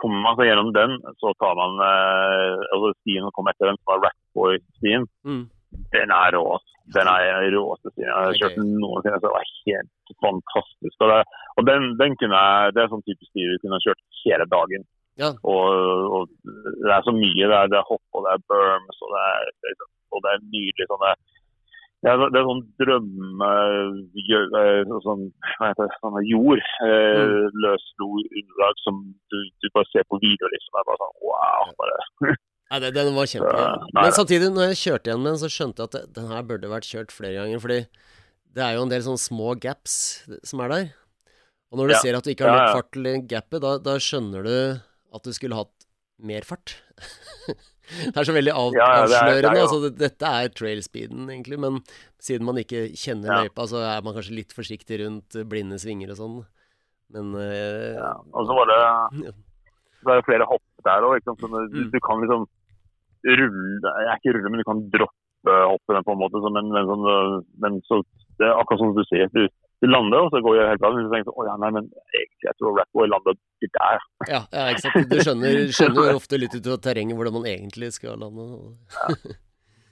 kommer 0.00 0.22
man 0.24 0.36
seg 0.40 0.48
gjennom 0.48 0.74
den, 0.74 0.98
så 1.20 1.34
tar 1.42 1.56
man 1.58 1.80
eh, 1.84 2.68
altså 2.72 2.94
Stien 3.02 3.26
som 3.26 3.34
kom 3.36 3.50
etter 3.52 3.68
den, 3.68 3.80
som 3.82 3.92
var 3.92 4.06
Rackboy-stien. 4.08 5.10
Mm 5.28 5.48
den 5.94 6.10
er 6.10 6.34
rå. 6.36 6.58
Den 6.94 7.06
er 7.06 7.46
råeste 7.54 7.92
stien 7.92 8.08
jeg 8.08 8.16
har 8.16 8.38
kjørt 8.38 8.56
okay. 8.58 8.78
noensinne. 8.82 9.18
Så 9.20 9.26
det 9.26 9.34
var 9.34 9.50
helt 9.66 10.14
fantastisk. 10.24 10.96
Og, 10.98 11.12
det, 11.12 11.20
og 11.56 11.68
den, 11.68 11.92
den, 12.00 12.16
kunne 12.20 12.40
jeg, 12.40 12.74
det 12.74 12.82
er 12.82 12.90
sånn 12.92 13.06
type 13.06 13.28
sti 13.28 13.46
du 13.46 13.60
kunne 13.62 13.82
kjørt 13.84 14.02
hele 14.24 14.48
dagen. 14.50 14.86
Ja. 15.18 15.32
Og, 15.42 15.66
og, 16.16 16.30
det 16.44 16.92
er 16.94 17.02
så 17.06 17.12
mye. 17.16 17.34
Det 17.42 17.56
er, 17.56 17.72
det 17.72 17.78
er 17.80 17.88
hopp, 17.88 18.04
og 18.14 18.26
det 18.26 18.36
er 18.36 18.46
berms, 18.50 19.02
og 19.04 19.12
det 19.16 19.26
er, 19.26 19.84
og 20.14 20.24
det 20.24 20.32
er 20.32 20.46
nydelig 20.46 20.88
sånne 20.90 21.14
ja, 22.00 22.14
det 22.16 22.32
er 22.32 22.46
sånn 22.48 22.62
drømme... 22.80 23.48
Sånn, 25.04 25.26
hva 25.58 25.68
heter 25.68 25.84
det, 25.84 25.96
sånne 26.00 26.22
jord. 26.24 26.62
Eh, 26.86 27.18
mm. 27.20 27.58
Løs 27.60 27.84
underlag 28.00 28.78
som 28.80 29.02
du, 29.28 29.36
du, 29.60 29.66
bare 29.74 29.88
ser 29.90 30.06
på 30.08 30.16
video, 30.22 30.48
liksom. 30.48 30.72
Det 30.72 30.80
er 30.80 30.88
bare 30.88 31.02
sånn 31.02 31.18
wow. 31.28 31.74
bare 31.82 32.38
Nei, 32.70 32.78
Den 32.94 33.12
var 33.18 33.28
kjempe. 33.28 33.66
Men 33.98 34.16
samtidig, 34.16 34.48
når 34.54 34.70
jeg 34.70 34.80
kjørte 34.80 35.10
igjen 35.10 35.20
med 35.26 35.34
den, 35.34 35.42
så 35.42 35.52
skjønte 35.52 35.84
jeg 35.84 35.90
at 35.90 36.16
den 36.16 36.32
her 36.32 36.48
burde 36.48 36.72
vært 36.72 36.88
kjørt 36.88 37.12
flere 37.12 37.36
ganger. 37.36 37.60
Fordi 37.66 37.80
det 38.56 38.64
er 38.64 38.76
jo 38.78 38.86
en 38.86 38.92
del 38.94 39.04
sånne 39.04 39.24
små 39.26 39.54
gaps 39.60 39.96
som 40.46 40.64
er 40.64 40.72
der. 40.72 40.86
Og 41.70 41.82
når 41.82 41.90
du 41.90 41.94
ja. 41.94 42.00
ser 42.02 42.16
at 42.16 42.24
du 42.24 42.32
ikke 42.32 42.48
har 42.48 42.56
nok 42.56 42.78
fart 42.80 42.94
til 42.96 43.26
gapet, 43.30 43.60
da, 43.62 43.74
da, 43.82 43.98
skjønner 44.02 44.46
du 44.46 44.56
at 45.14 45.26
du 45.26 45.32
skulle 45.36 45.58
hatt 45.58 45.86
mer 46.20 46.44
fart. 46.46 46.76
det 48.12 48.14
er 48.14 48.26
så 48.28 48.34
veldig 48.36 48.52
av, 48.52 48.76
ja, 48.76 48.88
avslørende. 49.02 49.52
Det 49.56 49.64
altså, 49.64 49.92
dette 50.02 50.32
er 50.40 50.54
trailspeeden, 50.54 51.28
egentlig. 51.32 51.58
Men 51.62 51.80
siden 52.22 52.46
man 52.48 52.60
ikke 52.60 52.88
kjenner 52.98 53.44
løypa, 53.44 53.66
så 53.70 53.82
er 53.88 54.02
man 54.06 54.16
kanskje 54.16 54.36
litt 54.38 54.56
forsiktig 54.56 55.00
rundt 55.02 55.38
blinde 55.50 55.80
svinger 55.80 56.12
og 56.14 56.20
sånn. 56.20 56.40
Men 57.14 57.32
uh, 57.34 57.96
ja. 57.96 58.10
Og 58.36 58.46
så 58.46 58.56
var 58.56 58.70
det 58.70 58.80
er 60.08 60.20
det 60.20 60.26
flere 60.28 60.48
hopp 60.48 60.84
der 60.86 61.06
òg. 61.06 61.24
Du, 61.26 61.46
mm. 61.46 61.88
du, 61.92 61.98
kan 62.04 62.22
liksom 62.22 62.46
rulle 63.26 63.80
Jeg 63.82 64.06
er 64.06 64.20
ikke 64.20 64.36
rulle, 64.36 64.52
men 64.52 64.62
du 64.62 64.68
kan 64.68 64.84
droppe 64.94 65.56
hoppene 65.72 66.04
på 66.06 66.14
en 66.14 66.22
måte. 66.22 66.40
Så, 66.40 66.52
men, 66.54 66.70
men, 66.72 66.88
sånn, 66.88 67.48
men, 67.64 67.80
så, 67.88 68.00
det 68.40 68.48
er 68.48 68.56
akkurat 68.60 68.84
som 68.84 68.94
du 68.96 69.02
sier. 69.08 69.32
Du, 69.34 69.42
du 69.80 69.86
lander, 69.88 70.26
og 70.26 70.32
så 70.32 70.40
går 70.44 70.58
det 70.58 70.64
helt 70.68 70.82
bra. 70.82 70.90
Men 70.94 71.06
så 71.06 71.12
tenker 71.14 71.30
sånn, 71.30 71.48
ja, 71.48 71.58
nei, 71.62 71.70
men 71.76 71.86
egentlig, 71.88 72.46
jeg 72.46 72.56
tror 72.60 72.74
Ratboy 72.78 73.10
landa 73.10 73.36
der. 73.66 74.02
Ja, 74.28 74.40
ja, 74.52 74.64
ikke 74.72 74.82
sant. 74.86 75.12
Du 75.12 75.20
skjønner, 75.24 75.60
skjønner 75.76 76.16
ofte 76.16 76.40
litt 76.40 76.56
ut 76.56 76.68
av 76.74 76.82
terrenget 76.84 77.18
hvordan 77.18 77.38
man 77.38 77.48
egentlig 77.50 77.92
skal 77.96 78.20
lande. 78.20 78.48
ja. 78.96 79.36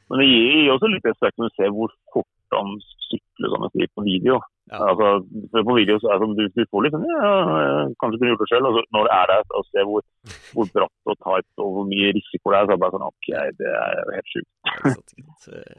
Men 0.09 0.23
det 0.23 0.27
gir 0.31 0.71
også 0.73 0.89
litt 0.89 1.05
respekt 1.05 1.37
når 1.37 1.51
du 1.51 1.57
ser 1.59 1.73
hvor 1.77 1.93
fort 2.15 2.29
han 2.57 2.79
sykler 3.09 3.53
sånne 3.53 3.69
skritt 3.73 3.93
på 3.97 4.05
video. 4.07 4.39
Ja. 4.69 4.83
Altså, 4.85 5.63
på 5.65 5.75
video 5.79 5.97
så 5.97 6.11
er 6.11 6.19
det 6.19 6.27
som 6.27 6.33
du, 6.37 6.43
du 6.53 6.63
får 6.69 6.83
litt 6.85 6.93
sånn 6.93 7.07
ja, 7.09 7.29
Kanskje 8.03 8.19
kunne 8.21 8.33
gjort 8.35 8.43
det 8.43 8.49
selv. 8.51 8.69
Og 8.69 8.77
så 8.77 8.83
når 8.93 9.09
det 9.09 9.15
er 9.17 9.31
der, 9.33 9.47
og 9.57 9.69
ser 9.69 9.89
hvor, 9.89 10.05
hvor 10.53 10.71
bratt 10.75 11.13
og 11.13 11.19
tight 11.25 11.63
og 11.65 11.71
hvor 11.77 11.89
mye 11.89 12.13
risiko 12.19 12.53
det 12.53 12.59
er, 12.59 12.69
så 12.69 12.75
er 12.75 12.77
det 12.77 12.83
bare 12.85 12.97
sånn 12.97 13.07
OK, 13.09 13.31
det 13.63 13.75
er 13.81 14.15
helt 14.19 14.33
sjukt. 14.35 15.15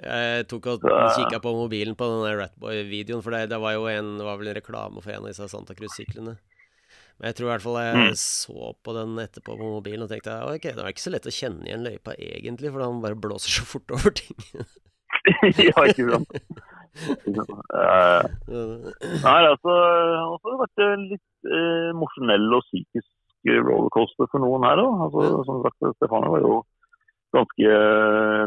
Jeg 0.09 0.47
tok 0.49 0.71
og 0.73 0.87
kikka 1.19 1.41
på 1.43 1.55
mobilen 1.57 1.97
på 1.99 2.09
den 2.13 2.39
Ratboy-videoen, 2.41 3.25
for 3.25 3.37
det, 3.37 3.45
det, 3.53 3.61
var 3.61 3.77
jo 3.77 3.89
en, 3.93 4.15
var 4.25 4.41
vel 4.41 4.53
en 4.53 4.59
reklame 4.61 5.05
for 5.05 5.13
en 5.13 5.25
av 5.25 5.29
disse 5.31 5.51
Santa 5.53 5.77
Cruz-syklene. 5.77 6.39
Men 7.19 7.33
jeg 7.33 7.35
tror 7.35 7.49
i 7.49 7.51
hvert 7.51 7.63
fall 7.65 7.79
jeg 7.83 7.95
mm. 7.99 8.13
så 8.17 8.73
på 8.79 8.93
den 8.95 9.17
etterpå 9.19 9.57
på 9.59 9.71
mobilen 9.75 10.05
og 10.05 10.11
tenkte 10.11 10.37
ok, 10.47 10.69
det 10.71 10.79
var 10.79 10.93
ikke 10.93 11.03
så 11.03 11.11
lett 11.11 11.27
å 11.27 11.35
kjenne 11.35 11.67
igjen 11.67 11.83
løypa 11.83 12.15
egentlig, 12.15 12.71
for 12.71 12.85
han 12.85 13.01
bare 13.03 13.19
blåser 13.19 13.59
så 13.59 13.65
fort 13.67 13.91
over 13.93 14.15
ting. 14.15 14.39
ja, 15.69 15.85
ikke 15.85 16.09
sant. 16.11 16.29
Uh, 16.99 18.25
nei, 19.23 19.39
altså, 19.45 19.73
har 19.73 20.41
det 20.43 20.59
vært 20.63 20.83
litt 21.05 21.47
uh, 21.47 21.89
emosjonell 21.93 22.57
og 22.57 22.65
psykisk 22.67 23.07
rollercoaster 23.47 24.27
for 24.31 24.43
noen 24.43 24.65
her 24.67 24.81
òg. 24.83 25.05
Altså. 25.07 25.29
Som 25.47 25.63
sagt, 25.65 25.89
Stefano 25.97 26.33
var 26.35 26.45
jo 26.45 26.59
ganske 27.29 27.73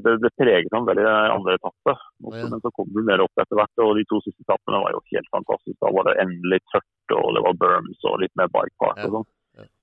Det, 0.03 0.17
det 0.19 0.31
preget 0.35 0.73
ham 0.75 0.89
veldig 0.89 1.05
andre 1.07 1.55
etappe. 1.55 1.95
Ja. 1.95 2.49
Men 2.51 2.63
så 2.65 2.73
kom 2.75 2.89
du 2.91 2.99
mer 3.07 3.23
opp 3.23 3.39
etter 3.39 3.59
hvert, 3.59 3.85
og 3.85 3.95
de 3.99 4.05
to 4.11 4.19
siste 4.25 4.43
etappene 4.43 4.83
var 4.83 4.97
jo 4.97 5.05
helt 5.13 5.31
fantastiske. 5.37 5.79
Da 5.85 5.93
var 5.95 6.09
det 6.11 6.19
endelig 6.25 6.59
tørt, 6.73 7.15
og 7.15 7.37
det 7.37 7.45
var 7.47 7.61
berms 7.63 8.11
og 8.11 8.19
litt 8.25 8.35
mer 8.41 8.51
bike 8.51 8.77
park 8.83 9.07
og 9.07 9.17
sånn. 9.21 9.31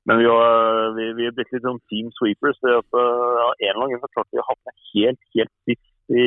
Men 0.10 0.18
vi, 0.18 0.26
var, 0.26 0.96
vi, 0.98 1.06
vi 1.14 1.28
er 1.30 1.34
blitt 1.38 1.52
litt 1.54 1.66
sånn 1.66 1.80
team 1.92 2.08
sweepers. 2.18 2.58
Det 2.66 2.72
at, 2.74 2.96
ja, 2.98 3.50
en 3.54 3.72
eller 3.72 3.84
annen 3.86 4.00
grunn 4.00 4.14
klarte 4.16 4.34
vi 4.34 4.42
å 4.42 4.48
havne 4.48 4.74
helt, 4.92 5.22
helt 5.36 5.54
sist 5.70 5.89
i, 6.14 6.26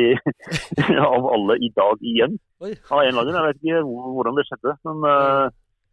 av 1.08 1.26
alle 1.34 1.58
i 1.58 1.70
dag 1.76 2.00
igjen. 2.12 2.38
Oi. 2.62 2.72
Av 2.90 3.02
en 3.02 3.10
eller 3.10 3.22
annen 3.22 3.38
Jeg 3.38 3.48
vet 3.48 3.60
ikke 3.60 3.82
hvordan 4.16 4.38
det 4.38 4.46
skjedde. 4.48 4.76
Men 4.88 5.04
uh, 5.08 5.46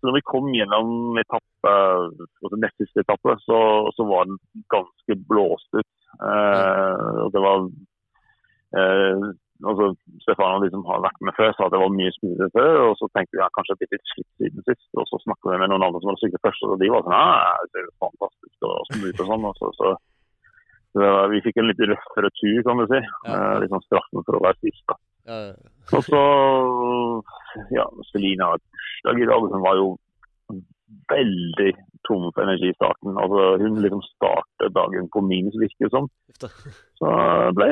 når 0.06 0.18
vi 0.18 0.26
kom 0.32 0.50
gjennom 0.56 1.20
etappe, 1.22 1.76
altså 2.44 2.62
nest 2.62 2.80
siste 2.80 3.04
etappe, 3.04 3.36
så, 3.46 3.60
så, 3.98 4.08
var 4.10 4.30
den 4.30 4.40
ganske 4.74 5.20
blåst 5.32 5.70
ut. 5.76 5.92
Uh, 6.20 7.26
og 7.26 7.36
det 7.36 7.46
var 7.46 7.70
altså, 9.68 9.86
Stefano 10.24 10.70
som 10.72 10.86
har 10.90 11.04
vært 11.04 11.22
med 11.26 11.36
før, 11.38 11.52
sa 11.56 11.68
at 11.68 11.74
det 11.74 11.82
var 11.82 11.96
mye 11.96 12.14
smoothere 12.18 12.52
før. 12.56 12.76
Og 12.90 12.94
så 13.00 13.10
tenkte 13.14 13.36
vi 13.38 13.44
ja, 13.44 13.50
kanskje 13.58 13.78
blitt 13.80 13.96
litt 13.96 14.14
slitt 14.14 14.30
siden 14.42 14.68
sist. 14.68 14.88
Og 15.00 15.08
så 15.10 15.20
snakka 15.26 15.54
vi 15.54 15.62
med 15.62 15.74
noen 15.74 15.86
andre 15.88 16.02
som 16.02 16.12
hadde 16.12 16.24
syklet 16.24 16.46
først, 16.46 16.66
og 16.68 16.80
de 16.82 16.92
var 16.94 17.06
sånn 17.06 17.18
ja, 17.18 17.68
det 17.74 17.84
er 17.84 17.92
fantastisk 18.06 18.70
og 18.70 18.94
smooth 18.94 19.24
og 19.24 19.32
sånn. 19.34 19.50
Og 19.50 19.60
så, 19.60 19.72
så, 19.80 19.94
så, 20.96 21.10
vi 21.34 21.42
fikk 21.46 21.60
en 21.62 21.70
litt 21.70 21.82
røffere 21.86 22.32
tur, 22.40 22.62
kan 22.66 22.82
du 22.82 22.86
si. 22.90 23.02
Ja. 23.28 23.36
Eh, 23.36 23.56
litt 23.64 23.74
sånn 23.74 23.86
straffen 23.86 24.26
for 24.26 24.40
å 24.40 24.44
være 24.48 24.60
sist, 24.64 24.86
da. 24.90 24.98
Ja. 25.30 25.40
Og 25.94 26.06
så 26.08 26.22
ja, 27.76 27.86
Selina 28.10 28.54
bursdag 28.56 29.22
i 29.22 29.30
dag, 29.30 29.50
Hun 29.54 29.62
var 29.62 29.76
jo 29.78 29.90
veldig 31.10 31.74
tom 32.08 32.32
for 32.34 32.44
energi 32.44 32.70
i 32.70 32.78
starten. 32.78 33.18
Altså, 33.18 33.58
hun 33.62 33.82
liksom 33.82 34.02
startet 34.16 34.74
dagen 34.74 35.10
på 35.14 35.22
minus, 35.22 35.58
virker 35.60 35.86
det 35.86 35.94
som. 35.94 36.08
Så 37.00 37.12
ble 37.58 37.68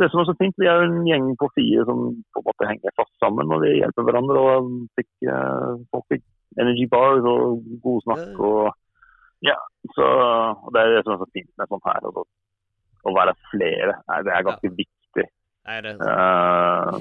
det 0.00 0.10
som 0.10 0.20
er 0.20 0.28
så 0.28 0.36
fint, 0.38 0.56
vi 0.58 0.68
er 0.68 0.80
jo 0.80 0.88
en 0.90 1.06
gjeng 1.08 1.30
på 1.40 1.48
fire 1.56 1.86
som 1.88 2.02
på 2.34 2.42
en 2.42 2.48
måte 2.48 2.68
henger 2.68 2.96
fast 2.98 3.14
sammen 3.22 3.52
og 3.54 3.62
vi 3.64 3.78
hjelper 3.78 4.06
hverandre. 4.08 4.36
og 4.36 4.70
fikk, 4.98 5.10
uh, 5.28 5.80
Folk 5.94 6.06
fikk 6.12 6.24
energy 6.60 6.86
bars 6.90 7.24
og 7.24 7.64
god 7.82 8.04
snakk. 8.06 8.38
og 8.38 8.70
ja, 9.46 9.56
så 9.96 10.06
og 10.52 10.68
Det 10.74 10.80
er 10.80 10.96
det 10.96 11.04
som 11.04 11.14
er 11.14 11.22
så 11.22 11.30
fint 11.32 11.50
med 11.56 11.70
sånn 11.70 11.86
her. 11.86 12.00
Altså, 12.04 12.26
å 13.06 13.14
være 13.16 13.36
flere, 13.50 13.96
det 14.26 14.34
er 14.34 14.46
ganske 14.46 14.70
ja. 14.70 14.76
viktig. 14.82 15.26
Nei, 15.68 15.78
det 15.86 15.96
uh, 16.00 17.00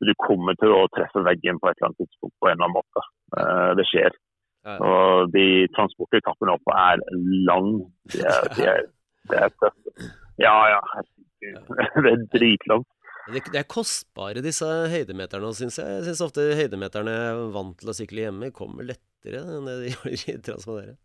du 0.00 0.14
kommer 0.16 0.56
til 0.56 0.72
å 0.72 0.86
treffe 0.94 1.20
veggen 1.26 1.58
på 1.60 1.68
et 1.68 1.76
eller 1.76 1.90
annet 1.90 2.02
tidspunkt 2.06 2.36
på 2.40 2.48
en 2.48 2.56
eller 2.56 2.68
annen 2.68 2.78
måte. 2.78 3.02
Uh, 3.36 3.70
det 3.76 3.84
skjer. 3.90 4.16
Og 4.60 5.32
de 5.32 5.46
transportetappene 5.76 6.54
oppe 6.56 6.76
er 6.76 7.02
lang. 7.48 7.68
De 8.12 8.22
er, 8.28 8.48
de 8.56 8.64
er, 8.68 8.88
de 9.30 9.38
er 9.40 9.52
tøffe. 9.60 10.08
Ja, 10.40 10.56
ja. 10.76 10.80
Det 12.04 12.10
er 12.10 12.24
dritlangt. 12.34 12.88
Det, 13.30 13.42
er 13.56 13.68
kostbare, 13.68 14.42
disse 14.44 14.66
høydemeterne, 14.90 15.52
syns 15.56 15.78
jeg. 15.80 15.92
Jeg 16.00 16.08
syns 16.08 16.22
ofte 16.24 16.44
høydemeterne 16.58 17.12
er 17.14 17.42
vant 17.54 17.76
til 17.80 17.92
å 17.92 17.94
sykle 17.96 18.26
hjemme, 18.26 18.50
kommer 18.56 18.88
lettere 18.88 19.42
enn 19.44 19.68
det 19.68 19.76
de 19.82 19.92
gjør 19.92 20.16
i 20.16 20.36
Transmadere. 20.44 20.96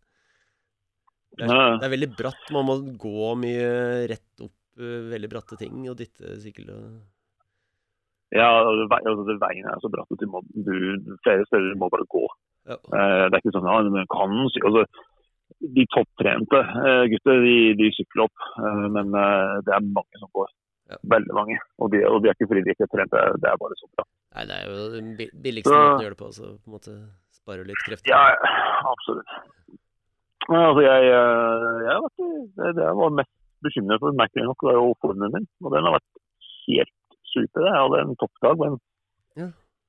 Det 1.36 1.46
er, 1.46 1.76
det 1.80 1.86
er 1.86 1.92
veldig 1.92 2.12
bratt. 2.16 2.46
Man 2.54 2.66
må 2.68 2.76
gå 3.00 3.32
mye 3.40 3.68
rett 4.12 4.44
opp 4.44 4.80
eh, 4.80 5.02
veldig 5.12 5.30
bratte 5.32 5.58
ting 5.60 5.84
og 5.90 5.98
dytte 5.98 6.36
sykkel. 6.42 6.70
Ja, 8.34 8.48
altså, 8.62 8.86
veien 9.42 9.68
er 9.68 9.82
så 9.82 9.90
bratt 9.92 10.12
at 10.12 10.22
du 10.22 10.30
må, 10.30 10.42
du, 10.54 10.72
flere 11.26 11.44
steder 11.48 11.76
må 11.78 11.90
bare 11.92 12.08
gå. 12.12 12.24
Ja. 12.66 12.78
Eh, 12.78 13.24
det 13.26 13.36
er 13.36 13.42
ikke 13.42 13.54
sånn 13.54 13.68
at 13.70 13.90
ja, 13.92 14.06
kan 14.10 14.38
altså, 14.42 14.86
De 15.76 15.84
topptrente 15.94 16.58
uh, 16.58 17.04
gutter 17.12 17.44
de, 17.44 17.58
de, 17.78 17.90
sykler 17.94 18.24
opp, 18.26 18.48
men 18.92 19.12
det 19.14 19.74
er 19.76 19.84
mange 19.86 20.22
som 20.22 20.30
går. 20.34 20.48
Ja. 20.90 20.98
Veldig 21.16 21.34
mange. 21.34 21.56
Og 21.82 21.90
de, 21.92 22.02
og 22.06 22.20
de, 22.22 22.30
er 22.30 22.36
ikke 22.36 22.48
fordi 22.50 22.64
de 22.66 22.74
ikke 22.74 22.86
er 22.86 22.92
trent, 22.92 23.14
det 23.42 23.50
er 23.50 23.58
bare 23.58 23.78
så 23.78 23.88
bra. 23.92 24.06
Nei, 24.36 24.44
Det 24.50 24.56
er 24.56 24.68
jo 24.70 24.88
den 24.92 25.08
billigste 25.16 25.72
så, 25.72 25.78
måten 25.80 26.02
å 26.02 26.06
gjøre 26.06 26.16
det 26.16 26.20
på. 26.20 26.32
Så 26.36 26.50
på 26.50 26.70
en 26.70 26.76
måte 26.76 26.96
spare 27.34 27.66
litt 27.66 27.82
krefter. 27.86 28.12
Ja, 28.12 28.52
absolutt. 28.92 29.32
Altså, 30.46 30.82
jeg, 30.86 30.98
jeg, 31.10 31.96
det, 32.56 32.74
det 32.76 32.84
jeg 32.84 32.98
var 33.00 33.16
mest 33.18 33.32
bekymret 33.66 34.02
for, 34.02 34.18
merkelig 34.20 34.44
nok, 34.46 34.66
var 34.68 34.76
jo 34.78 34.92
formen 35.02 35.32
min. 35.34 35.48
Og 35.64 35.72
den 35.74 35.86
har 35.86 35.96
vært 35.96 36.20
helt 36.66 36.94
super. 37.32 37.66
Jeg 37.66 37.80
hadde 37.82 38.02
en 38.04 38.18
toppdag, 38.20 38.54
men 38.62 38.78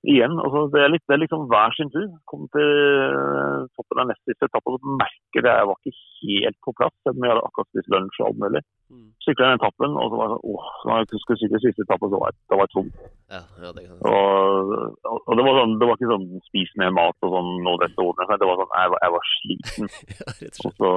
igjen, 0.05 0.35
altså 0.43 0.67
det, 0.73 0.81
er 0.83 0.91
litt, 0.93 1.03
det 1.09 1.15
er 1.15 1.21
liksom 1.23 1.47
hver 1.51 1.73
sin 1.75 1.89
tur. 1.93 2.07
Kom 2.29 2.45
til 2.53 2.67
eh, 2.67 3.65
toppen 3.77 4.03
av 4.03 4.09
neste 4.11 4.31
siste 4.31 4.49
etappe 4.49 4.73
og 4.73 4.89
merker 5.01 5.45
det 5.45 5.53
jeg 5.53 5.69
var 5.69 5.79
ikke 5.79 6.01
helt 6.21 6.59
på 6.65 6.73
plass. 6.77 6.95
Selv 7.01 7.17
om 7.17 7.25
jeg 7.25 7.33
hadde 7.33 7.45
akkurat 7.47 7.69
spist 7.71 7.89
lunsj 7.93 8.19
og 8.21 8.27
alt 8.27 8.41
mulig. 8.43 8.61
Mm. 8.93 9.07
Sykla 9.25 9.49
den 9.49 9.59
etappen, 9.59 9.95
og 9.99 10.11
så 10.11 10.19
var 10.19 10.29
det 10.29 10.35
sånn 10.35 10.53
åh, 10.53 10.67
når 10.87 11.01
jeg 11.01 11.21
skulle 11.23 11.39
sykle 11.41 11.61
siste 11.63 11.85
etappe, 11.87 12.11
så 12.11 12.21
var 12.21 12.31
jeg, 12.31 12.39
da 12.51 12.59
var 12.61 12.69
tom. 12.73 12.91
Ja, 13.27 13.41
ja, 13.63 13.71
det 13.75 13.85
og, 13.97 14.75
og, 15.11 15.33
det 15.35 15.47
var 15.47 15.57
sånn, 15.59 15.73
det 15.81 15.89
var 15.89 15.97
ikke 15.97 16.11
sånn 16.13 16.27
spis 16.45 16.71
mer 16.79 16.93
mat 16.95 17.27
og 17.27 17.33
sånn 17.33 17.51
nå 17.65 17.73
dette 17.81 18.07
seg. 18.21 18.37
Det 18.37 18.51
var 18.51 18.61
sånn, 18.61 18.75
jeg 18.77 18.93
var, 18.93 19.01
jeg 19.03 19.15
var 19.17 19.31
sliten. 19.33 19.91
ja, 20.21 20.29
og, 20.61 20.77
så, 20.77 20.93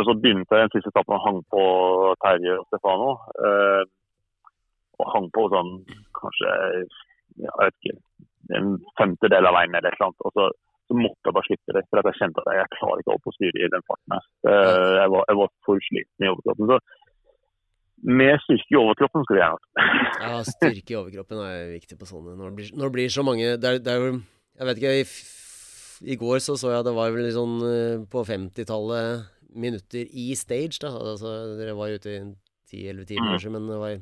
og 0.00 0.08
så 0.08 0.16
begynte 0.24 0.58
jeg 0.58 0.66
den 0.66 0.74
siste 0.74 0.94
etappen 0.94 1.18
og 1.20 1.24
hang 1.28 1.44
på 1.52 1.62
Terje 2.24 2.58
og 2.58 2.66
Stefano. 2.72 3.12
Eh, 3.38 3.84
og 4.98 5.12
hang 5.14 5.28
på 5.30 5.44
sånn 5.52 5.76
kanskje 6.18 6.56
jeg 7.36 7.58
vet 7.60 7.76
ikke, 7.78 7.98
en 8.58 8.72
femtedel 9.00 9.48
av 9.50 9.56
veien 9.58 9.76
eller 9.78 9.98
noe. 10.00 10.16
Og 10.24 10.34
så, 10.36 10.46
så, 10.88 10.96
måtte 10.96 11.28
jeg 11.28 11.36
bare 11.36 11.48
slippe 11.48 11.76
det. 11.76 11.84
For 11.88 12.00
jeg 12.00 12.20
kjente 12.20 12.44
at 12.44 12.60
jeg 12.60 12.72
klarer 12.78 13.02
ikke 13.02 13.12
å 13.12 13.16
holde 13.16 13.26
på 13.26 13.34
å 13.34 13.36
styre 13.36 13.64
i 13.66 13.72
den 13.74 13.84
farten 13.88 14.16
her. 14.16 14.30
Jeg 15.02 15.12
var, 15.14 15.28
jeg 15.28 15.40
var 15.42 15.52
for 15.66 15.88
sliten 15.90 16.26
i 16.26 16.32
overkroppen. 16.32 16.72
Så 16.72 16.80
med 18.06 18.38
styrke 18.44 18.74
i 18.74 18.78
overkroppen 18.78 19.24
skulle 19.26 19.42
jeg 19.42 19.56
hatt. 19.56 19.66
Ja, 20.22 20.38
styrke 20.46 20.94
i 20.94 20.98
overkroppen 20.98 21.42
er 21.42 21.72
viktig 21.74 21.98
på 21.98 22.08
sånne. 22.08 22.36
Når 22.38 22.50
det 22.50 22.58
blir, 22.60 22.70
når 22.78 22.90
det 22.90 22.96
blir 22.96 23.12
så 23.12 23.24
mange 23.26 23.50
det 23.58 23.70
er, 23.70 23.82
det 23.82 23.94
er, 23.94 24.20
Jeg 24.58 24.68
vet 24.68 24.80
ikke, 24.80 24.94
i, 25.02 25.06
i, 26.12 26.18
går 26.18 26.38
så 26.42 26.56
så 26.58 26.72
jeg 26.74 26.86
det 26.86 26.94
var 26.94 27.14
vel 27.14 27.28
sånn 27.34 27.56
eh, 27.66 28.06
på 28.10 28.24
50-tallet 28.26 29.26
minutter 29.58 30.10
i 30.10 30.30
stage, 30.38 30.78
da. 30.82 30.92
Altså, 30.92 31.34
dere 31.58 31.76
var 31.78 31.94
ute 31.94 32.10
i 32.12 32.18
10-11 32.70 33.08
timer, 33.08 33.24
mm. 33.24 33.30
kanskje, 33.32 33.52
men 33.54 33.70
det 33.70 33.78
var 33.80 33.94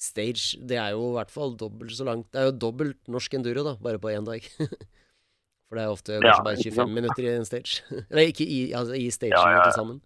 Stage 0.00 0.56
det 0.64 0.78
er 0.80 0.94
jo 0.96 1.10
i 1.10 1.16
hvert 1.18 1.32
fall 1.32 1.50
dobbelt 1.60 1.92
så 1.92 2.06
langt 2.08 2.30
Det 2.32 2.40
er 2.40 2.46
jo 2.48 2.54
dobbelt 2.56 2.96
norsk 3.12 3.34
enduro, 3.36 3.66
da, 3.66 3.74
bare 3.84 4.00
på 4.00 4.12
én 4.14 4.24
dag. 4.24 4.46
For 5.68 5.78
det 5.78 5.82
er 5.84 5.92
ofte 5.92 6.16
kanskje 6.16 6.30
ja, 6.32 6.44
bare 6.46 6.62
25 6.64 6.94
minutter 6.96 7.26
i 7.26 7.34
en 7.36 7.44
stage. 7.46 7.84
Eller 8.10 8.32
ikke 8.32 8.46
i, 8.46 8.72
altså, 8.74 8.96
i 8.96 9.10
stagen 9.14 9.36
ja, 9.36 9.44
ja, 9.54 9.66
til 9.68 9.76
sammen. 9.76 10.00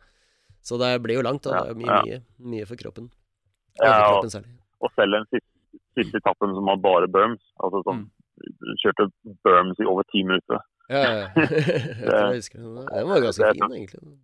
Så 0.64 0.76
det 0.80 0.90
blir 1.04 1.20
jo 1.20 1.24
langt, 1.24 1.46
da. 1.46 1.62
det 1.62 1.72
er 1.72 1.78
mye, 1.78 2.00
mye, 2.04 2.18
mye 2.52 2.66
for 2.68 2.80
kroppen. 2.80 3.08
Ja, 3.80 3.94
og, 4.16 4.28
og 4.84 4.92
selv 4.94 5.16
den 5.16 5.24
siste, 5.30 5.80
siste 5.96 6.20
etappen 6.20 6.52
som 6.56 6.68
var 6.68 6.78
bare 6.84 7.08
berms, 7.10 7.42
altså 7.62 7.80
sånn 7.86 8.04
mm. 8.04 8.12
Kjørte 8.82 9.06
berms 9.46 9.78
i 9.80 9.86
over 9.88 10.04
ti 10.10 10.24
minutter. 10.26 10.58
Ja, 10.90 11.00
ja. 11.06 11.26
jeg 11.46 12.40
husker 12.40 12.60
det. 12.60 12.86
Den 12.90 13.08
var 13.08 13.22
ganske 13.22 13.50
fin, 13.54 13.76
egentlig. 13.78 14.14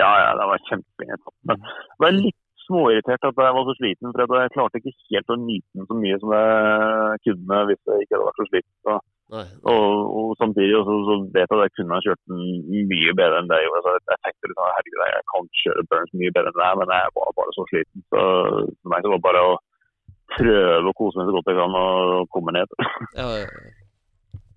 Ja, 0.00 0.08
ja, 0.24 0.30
det 0.38 0.46
var 0.48 0.62
kjempefin 0.68 1.12
etappe. 1.14 1.56
det 1.60 2.02
var 2.06 2.16
litt 2.16 2.38
småirritert 2.70 3.28
at 3.28 3.40
jeg 3.44 3.56
var 3.58 3.64
så 3.68 3.76
sliten. 3.76 4.12
for 4.14 4.40
Jeg 4.40 4.54
klarte 4.56 4.80
ikke 4.80 4.96
helt 5.12 5.32
å 5.34 5.40
nyte 5.44 5.70
den 5.76 5.88
så 5.90 6.02
mye 6.02 6.20
som 6.22 6.36
jeg 6.38 7.24
kunne 7.26 7.64
hvis 7.70 7.82
jeg 7.90 8.04
ikke 8.06 8.14
hadde 8.16 8.28
vært 8.30 8.40
så 8.40 8.50
sliten. 8.50 9.00
Og, 9.30 9.88
og, 10.18 10.30
samtidig 10.40 10.74
så, 10.74 10.94
så, 11.06 11.16
vet 11.30 11.46
jeg 11.46 11.58
at 11.58 11.64
jeg 11.68 11.74
kunne 11.78 11.94
ha 11.94 12.02
kjørt 12.02 12.22
den 12.32 12.86
mye 12.90 13.12
bedre 13.18 13.40
enn 13.40 13.50
det 13.50 13.58
jeg 13.60 13.68
gjorde. 13.68 13.82
Så 13.86 13.96
jeg 13.96 14.22
tenkte 14.26 14.50
liksom, 14.50 14.70
herregud, 14.76 15.02
jeg 15.06 15.26
kan 15.32 15.50
kjøre 15.62 15.84
Burns 15.90 16.16
mye 16.22 16.32
bedre 16.36 16.50
enn 16.50 16.58
det 16.58 16.66
her, 16.66 16.78
men 16.80 16.94
jeg 16.96 17.12
var 17.18 17.36
bare 17.38 17.54
så 17.56 17.66
sliten. 17.70 18.06
Så 18.10 18.24
for 18.80 18.94
meg 18.94 19.04
så 19.04 19.12
var 19.12 19.20
det 19.20 19.26
bare 19.28 19.44
å 19.46 19.52
prøve 20.38 20.90
å 20.90 20.96
kose 20.98 21.20
meg 21.20 21.30
så 21.30 21.36
godt 21.36 21.52
jeg 21.52 21.60
kan 21.60 21.78
og 21.82 22.34
komme 22.34 22.56
ned. 22.58 22.74
ja, 23.20 23.28
ja, 23.44 23.46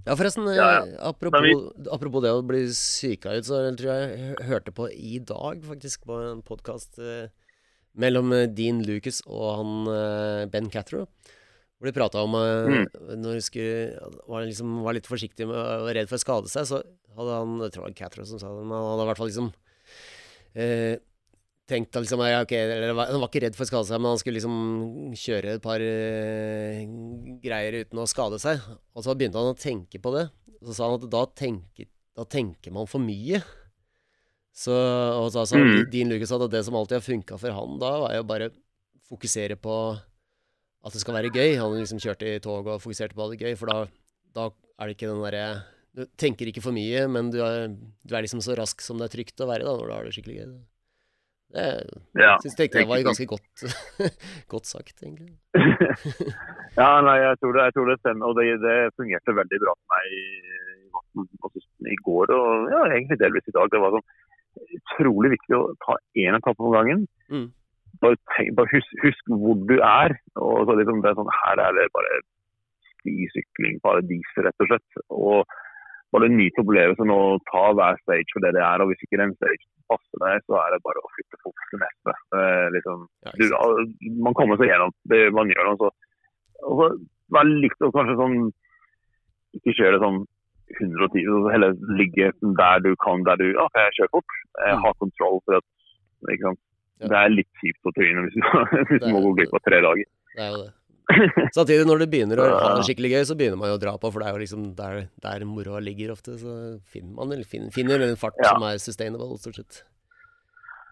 ja. 0.08 0.18
forresten, 0.18 0.50
ja, 0.58 0.68
ja. 0.80 0.82
Apropos, 1.12 1.46
vi... 1.46 1.54
apropos, 1.94 2.26
det 2.26 2.34
å 2.34 2.44
bli 2.46 2.66
psyka 2.74 3.38
ut, 3.38 3.50
så 3.50 3.62
tror 3.78 3.94
jeg 3.94 4.10
jeg 4.10 4.50
hørte 4.50 4.74
på 4.74 4.90
i 4.90 5.22
dag, 5.22 5.62
faktisk, 5.70 6.10
på 6.10 6.18
en 6.32 6.42
podkast 6.46 6.98
eh, 6.98 7.30
mellom 8.00 8.34
eh, 8.36 8.50
Dean 8.50 8.82
Lucas 8.88 9.22
og 9.28 9.46
han 9.60 9.94
eh, 9.94 10.44
Ben 10.52 10.70
Cathro. 10.74 11.06
Hvor 11.78 11.90
de 11.90 11.96
prata 11.96 12.24
om 12.24 12.36
eh, 12.40 12.74
mm. 12.74 12.86
Når 13.20 13.40
de 13.40 13.46
skulle, 13.46 14.12
var, 14.30 14.46
liksom, 14.48 14.76
var, 14.86 14.98
litt 14.98 15.10
forsiktig 15.10 15.50
med 15.50 15.58
var 15.58 15.98
redd 15.98 16.12
for 16.12 16.20
å 16.20 16.24
skade 16.24 16.52
seg, 16.52 16.70
så 16.70 16.84
hadde 17.18 17.40
han 17.42 17.58
Jeg 17.66 17.74
tror 17.76 17.84
det 17.84 17.90
var 17.90 17.98
Cathro 18.02 18.28
som 18.28 18.42
sa 18.42 18.54
det, 18.54 18.68
men 18.68 18.78
han 18.78 18.92
hadde 18.94 19.08
i 19.08 19.10
hvert 19.12 19.22
fall 19.22 19.32
liksom 19.32 19.50
eh, 20.54 20.96
tenkt 21.70 21.96
liksom, 21.96 22.22
ja, 22.28 22.42
okay, 22.44 22.60
eller, 22.68 22.94
Han 22.94 23.22
var 23.22 23.30
ikke 23.30 23.44
redd 23.46 23.58
for 23.58 23.66
å 23.66 23.72
skade 23.72 23.90
seg, 23.90 24.02
men 24.02 24.14
han 24.14 24.22
skulle 24.22 24.40
liksom 24.40 24.56
kjøre 25.20 25.58
et 25.58 25.64
par 25.64 25.84
eh, 25.84 26.84
greier 27.44 27.84
uten 27.84 28.04
å 28.04 28.08
skade 28.10 28.40
seg. 28.42 28.64
Og 28.94 29.06
så 29.06 29.16
begynte 29.18 29.40
han 29.40 29.54
å 29.54 29.60
tenke 29.60 30.02
på 30.04 30.14
det. 30.16 30.28
Så 30.64 30.78
sa 30.78 30.90
han 30.90 31.00
at 31.00 31.12
da 31.12 31.26
tenker, 31.36 31.90
da 32.16 32.28
tenker 32.30 32.76
man 32.76 32.90
for 32.90 33.04
mye. 33.04 33.42
Så, 34.54 34.74
og 34.74 35.32
så, 35.34 35.44
altså, 35.44 35.58
mm. 35.58 35.88
Dean 35.90 36.12
Lucas 36.14 36.30
sa 36.30 36.38
at 36.38 36.52
det 36.54 36.62
som 36.68 36.76
alltid 36.78 37.00
har 37.00 37.06
funka 37.06 37.40
for 37.42 37.58
han 37.58 37.80
da, 37.82 37.94
var 38.06 38.18
jo 38.20 38.26
bare 38.30 38.52
fokusere 39.10 39.58
på 39.58 39.78
at 40.84 40.94
det 40.94 41.02
skal 41.02 41.18
være 41.18 41.34
gøy. 41.34 41.56
Han 41.58 41.78
liksom 41.80 42.02
kjørte 42.04 42.36
i 42.36 42.42
tog 42.44 42.68
og 42.68 42.82
fokuserte 42.84 43.18
på 43.18 43.26
at 43.26 43.34
det 43.34 43.40
er 43.40 43.50
gøy, 43.50 43.58
for 43.58 43.72
da, 43.72 43.80
da 44.38 44.50
er 44.78 44.90
det 44.90 44.98
ikke 44.98 45.10
den 45.10 45.24
derre 45.24 45.48
du 45.94 46.06
tenker 46.18 46.50
ikke 46.50 46.64
for 46.64 46.74
mye, 46.74 47.06
men 47.12 47.30
du 47.34 47.40
er, 47.46 47.68
du 47.70 48.14
er, 48.16 48.24
liksom 48.26 48.42
så 48.42 48.56
rask 48.58 48.82
som 48.82 48.98
det 48.98 49.12
er 49.12 49.14
trygt 49.14 49.44
å 49.44 49.50
være 49.50 49.66
da, 49.68 49.76
når 49.78 49.90
du 49.90 49.94
har 49.94 50.08
det 50.08 50.14
skikkelig 50.16 50.38
gøy. 50.40 50.54
Det 51.54 51.66
ja, 52.18 52.32
syns 52.42 52.56
jeg 52.58 52.72
det 52.74 52.86
var 52.90 53.04
ganske 53.06 53.28
godt, 53.30 53.64
godt 54.54 54.70
sagt, 54.70 54.96
egentlig. 55.04 55.36
ja, 56.80 56.88
nei, 57.06 57.18
jeg 57.22 57.38
tror 57.44 57.54
det, 57.54 57.68
jeg 57.68 57.76
tror 57.76 57.92
det 57.92 58.00
stemmer. 58.00 58.32
Og 58.32 58.40
det, 58.40 58.48
det, 58.64 58.78
fungerte 58.98 59.38
veldig 59.38 59.60
bra 59.62 59.76
for 59.78 59.94
meg 59.94 60.16
i, 60.18 60.24
i 61.94 62.00
går 62.08 62.34
og 62.34 62.74
ja, 62.74 62.82
egentlig 62.96 63.20
delvis 63.22 63.52
i 63.52 63.54
dag. 63.54 63.70
Det 63.70 63.84
var 63.84 63.94
sånn 63.94 64.08
utrolig 64.78 65.34
viktig 65.36 65.58
å 65.58 65.66
ta 65.86 65.98
én 66.20 66.38
etappe 66.38 66.64
om 66.64 66.76
gangen. 66.76 67.04
Mm. 67.32 67.50
Bare, 68.04 68.20
tenk, 68.36 68.54
bare 68.58 68.72
husk, 68.74 68.96
husk, 69.04 69.34
hvor 69.42 69.60
du 69.70 69.76
er. 69.80 70.16
og 70.36 70.66
så 70.68 70.78
liksom 70.80 71.02
det 71.04 71.12
er 71.12 71.20
sånn, 71.20 71.36
Her 71.42 71.62
er 71.68 71.78
det 71.78 71.90
bare 71.96 72.22
stisykling, 73.02 73.80
paradis, 73.84 74.34
rett 74.38 74.66
og 74.66 74.72
slett. 74.72 75.04
Og 75.10 75.60
bare 76.14 76.30
nyt 76.30 76.60
opplevelsen 76.62 77.14
og 77.14 77.42
ta 77.50 77.70
hver 77.74 77.98
stage 78.04 78.30
for 78.34 78.46
det 78.46 78.54
det 78.58 78.64
er. 78.64 78.82
og 78.82 78.92
Hvis 78.92 79.06
ikke 79.06 79.22
den 79.22 79.36
stage 79.38 79.62
passer 79.92 80.24
deg, 80.24 80.44
så 80.48 80.60
er 80.62 80.74
det 80.74 80.84
bare 80.86 81.02
å 81.02 81.14
flytte 81.16 81.42
fokus 81.42 81.72
til 81.72 81.82
neste. 81.84 82.18
Liksom, 82.78 83.08
du, 83.40 84.14
man 84.26 84.38
kommer 84.38 84.60
seg 84.60 84.72
gjennom 84.72 84.94
det 85.14 85.24
man 85.36 85.52
gjør. 85.54 85.74
Og 85.74 85.82
så, 85.82 85.92
og 86.64 86.82
så 86.82 86.92
være 87.34 87.58
litt 87.64 87.86
og 87.86 87.96
kanskje 87.96 88.20
sånn 88.20 88.38
Ikke 89.58 89.76
kjøre 89.78 90.00
sånn 90.02 90.24
110, 90.80 91.26
så 91.30 91.54
heller 91.54 91.74
ligge 92.00 92.30
der 92.60 92.84
du 92.86 92.92
kan, 93.04 93.26
der 93.28 93.40
du 93.42 93.48
ja, 93.50 93.66
jeg 93.80 93.98
kjører 93.98 94.14
fort. 94.18 94.38
Jeg 94.68 94.78
har 94.86 95.02
kontroll. 95.02 95.42
for 95.46 95.60
at, 95.60 95.68
ikke 96.30 96.50
sant? 96.50 96.64
Det 97.04 97.20
er 97.20 97.34
litt 97.34 97.50
kjipt 97.60 97.82
på 97.84 97.92
trynet 97.98 98.30
hvis, 98.30 98.38
hvis 98.88 99.04
du 99.04 99.10
må 99.12 99.22
gå 99.26 99.36
glipp 99.40 99.58
av 99.58 99.64
tre 99.66 99.82
dager. 99.84 100.10
Det 100.34 100.46
er 100.46 100.56
jo 100.56 100.62
det. 100.64 100.72
Samtidig, 101.58 101.84
når 101.88 102.04
det 102.04 102.10
begynner 102.14 102.40
å 102.40 102.46
ha 102.54 102.68
det 102.78 102.86
skikkelig 102.88 103.10
gøy, 103.12 103.24
så 103.28 103.36
begynner 103.40 103.60
man 103.60 103.74
jo 103.74 103.78
å 103.78 103.82
dra 103.82 103.94
på, 104.00 104.12
for 104.14 104.24
det 104.24 104.30
er 104.30 104.38
jo 104.38 104.44
liksom 104.44 104.68
der, 104.78 105.02
der 105.26 105.44
moroa 105.48 105.82
ligger 105.84 106.14
ofte. 106.16 106.38
Så 106.40 106.54
finner 106.94 107.18
man 107.18 107.34
eller 107.36 107.48
finner, 107.50 107.74
finner 107.76 108.06
en 108.06 108.20
fart 108.20 108.40
ja. 108.40 108.54
som 108.54 108.64
er 108.70 108.80
sustainable, 108.82 109.36
stort 109.42 109.60
sett. 109.60 109.82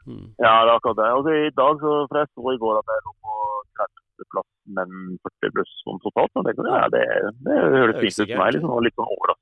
Mm. 0.10 0.34
Ja, 0.42 0.66
det 0.66 0.72
er 0.72 0.76
akkurat 0.76 1.00
det. 1.00 1.10
Og 1.16 1.30
i 1.32 1.54
dag, 1.56 1.84
så, 1.84 1.94
for 2.10 2.20
jeg 2.20 2.32
så 2.34 2.56
i 2.56 2.62
går 2.62 2.80
at 2.82 2.92
jeg 2.92 3.06
lå 3.06 3.14
på 3.22 3.38
30.-plass, 3.80 4.50
men 4.78 4.98
40 5.30 5.56
pluss 5.56 5.74
om 5.94 6.02
totalt. 6.04 6.34
Og 6.42 6.48
det, 6.48 6.56
ja, 6.60 6.84
det, 6.96 7.06
det 7.48 7.60
høres 7.62 8.02
fint 8.02 8.20
ut 8.20 8.26
for 8.26 8.42
meg. 8.44 8.54
Liksom, 8.58 8.76
og 8.76 8.86
litt 8.88 8.98
sånn 8.98 9.14
overraskende 9.16 9.41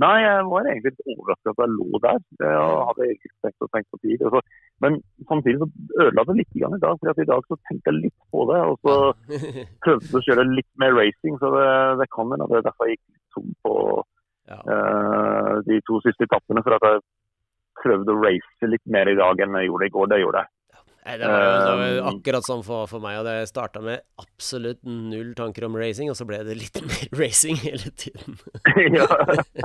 Nei, 0.00 0.16
jeg 0.20 0.46
var 0.50 0.68
egentlig 0.68 0.92
litt 0.92 1.12
overrasket 1.14 1.50
at 1.52 1.62
jeg 1.62 1.72
lå 1.76 2.00
der. 2.04 2.18
Jeg 2.42 2.64
hadde 2.88 3.08
ikke 3.14 3.30
tenkt 3.46 3.64
og 3.64 3.70
tenkt 3.74 3.88
på 3.94 4.00
tid. 4.04 4.24
Men 4.84 4.98
samtidig 5.30 5.62
så 5.62 5.68
ødela 6.04 6.24
det 6.28 6.36
litt 6.40 6.58
i 6.58 6.64
dag. 6.64 6.98
for 7.00 7.22
I 7.24 7.28
dag 7.32 7.48
så 7.48 7.58
tenkte 7.68 7.92
jeg 7.92 8.02
litt 8.04 8.18
på 8.34 8.44
det. 8.52 8.60
Og 8.68 8.76
så 8.84 8.96
prøvde 9.84 10.10
jeg 10.10 10.20
å 10.20 10.24
kjøre 10.28 10.46
litt 10.52 10.70
mer 10.82 10.96
racing, 10.98 11.40
så 11.40 11.52
det, 11.56 11.70
det 12.02 12.10
kan 12.16 12.34
hende 12.34 12.48
det 12.50 12.60
er 12.60 12.68
derfor 12.68 12.90
jeg 12.90 12.98
gikk 12.98 13.06
litt 13.08 13.34
tom 13.36 13.50
på 13.64 13.74
ja. 14.50 14.60
uh, 14.60 15.54
de 15.68 15.80
to 15.88 16.00
siste 16.04 16.28
etappene. 16.28 16.64
For 16.66 16.76
at 16.76 16.88
jeg 16.88 17.04
prøvde 17.80 18.12
å 18.12 18.22
race 18.22 18.72
litt 18.72 18.86
mer 18.92 19.08
i 19.08 19.18
dag 19.18 19.40
enn 19.40 19.56
jeg 19.56 19.70
gjorde 19.70 19.88
i 19.88 19.94
går. 19.96 20.12
Det 20.12 20.22
gjorde 20.24 20.44
jeg. 20.44 20.54
Det 21.00 21.24
var, 21.24 21.40
det 21.40 21.76
var 21.80 21.82
eh, 21.86 22.08
akkurat 22.10 22.44
sånn 22.44 22.62
for, 22.64 22.84
for, 22.90 23.00
meg. 23.00 23.20
og 23.20 23.24
Det 23.24 23.48
starta 23.48 23.80
med 23.84 24.02
absolutt 24.20 24.82
null 24.84 25.30
tanker 25.38 25.64
om 25.64 25.78
racing, 25.80 26.10
og 26.12 26.18
så 26.18 26.26
ble 26.28 26.42
det 26.44 26.58
litt 26.58 26.76
mer 26.90 27.14
racing 27.16 27.56
hele 27.62 27.92
tiden. 27.96 28.36
ja. 28.98 29.06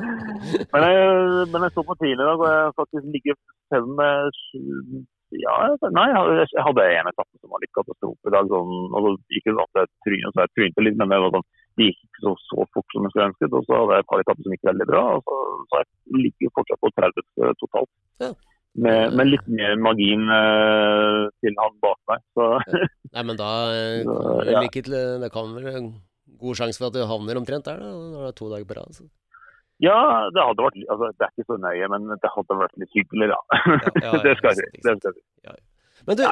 Men 0.72 0.86
jeg, 0.86 1.10
men 1.51 1.65
jeg 1.65 1.74
så 1.75 1.84
på 1.88 1.96
tidlig 2.00 2.24
i 2.24 2.27
dag, 2.27 2.39
og 2.39 2.48
jeg 2.48 2.72
faktisk 2.80 3.12
ligger 3.12 3.36
selv 3.74 3.92
med 3.98 4.39
ja, 5.36 5.54
nei, 5.92 6.06
jeg 6.13 6.63
hadde 6.63 6.84
en 6.96 7.10
etappe 7.10 7.39
som 7.42 7.51
var 7.51 7.63
litt 7.63 7.74
katastrofe 7.75 8.30
i 8.30 8.34
dag. 8.36 8.48
Sånn, 8.51 8.74
og 8.96 9.08
så 9.08 9.13
gikk 9.36 9.48
det 9.50 9.63
at 9.63 9.80
jeg 9.82 9.92
trynet, 10.06 10.32
så 10.36 10.46
jeg 10.46 10.54
trynte 10.54 10.86
litt, 10.86 10.98
men 11.00 11.12
det, 11.12 11.20
var 11.24 11.34
sånn, 11.36 11.48
det 11.75 11.88
gikk 11.89 12.01
ikke 12.08 12.24
så, 12.27 12.34
så 12.46 12.68
fort 12.75 12.96
som 12.96 13.08
jeg 13.08 13.13
skulle 13.13 13.30
ønsket. 13.32 13.58
Og 13.60 13.68
så 13.68 13.80
hadde 13.82 13.98
jeg 13.98 14.06
et 14.06 14.12
par 14.12 14.24
etapper 14.24 14.46
som 14.46 14.55
gikk 14.55 14.68
veldig 14.70 14.88
bra, 14.92 15.03
og 15.18 15.25
så, 15.25 15.40
så 15.72 15.81
jeg 15.81 16.22
ligger 16.27 16.55
fortsatt 16.59 16.83
på 16.86 16.94
30 17.01 17.57
totalt. 17.64 17.92
Ja 18.24 18.31
med, 18.75 19.16
med, 19.16 19.29
litt 19.31 19.46
mer 19.48 19.77
margin 19.79 20.25
uh, 20.29 21.25
til 21.44 21.55
han 21.59 21.77
bak 21.83 22.00
meg. 22.11 22.24
Så. 22.35 22.48
Ja. 22.59 22.88
Nei, 23.16 23.24
men 23.31 23.40
da 23.40 23.51
kan 24.03 24.50
ja. 24.51 24.64
til, 24.75 24.98
Det 25.24 25.31
kan 25.31 25.53
vel 25.55 25.92
god 26.42 26.59
sjanse 26.59 26.81
for 26.81 26.90
at 26.90 26.98
du 26.98 27.05
havner 27.07 27.40
omtrent 27.40 27.68
der, 27.68 27.79
da, 27.79 27.94
når 27.94 28.25
det 28.25 28.31
er 28.33 28.40
to 28.40 28.50
dager 28.51 28.68
på 28.68 28.77
rad. 28.79 29.05
Ja, 29.83 30.00
det 30.31 30.40
hadde 30.40 30.64
vært 30.64 30.77
altså, 30.88 31.07
Det 31.11 31.25
er 31.25 31.31
ikke 31.33 31.48
så 31.50 31.57
nøye, 31.59 31.88
men 31.92 32.11
det 32.11 32.31
hadde 32.31 32.59
vært 32.61 32.77
litt 32.79 32.94
hyggelig, 32.96 33.31
da. 33.31 33.40
Ja, 34.03 34.11
det 34.25 34.35
skal 34.40 34.53
jeg 34.53 34.68
si. 34.68 35.55
Men 36.05 36.20
du, 36.20 36.24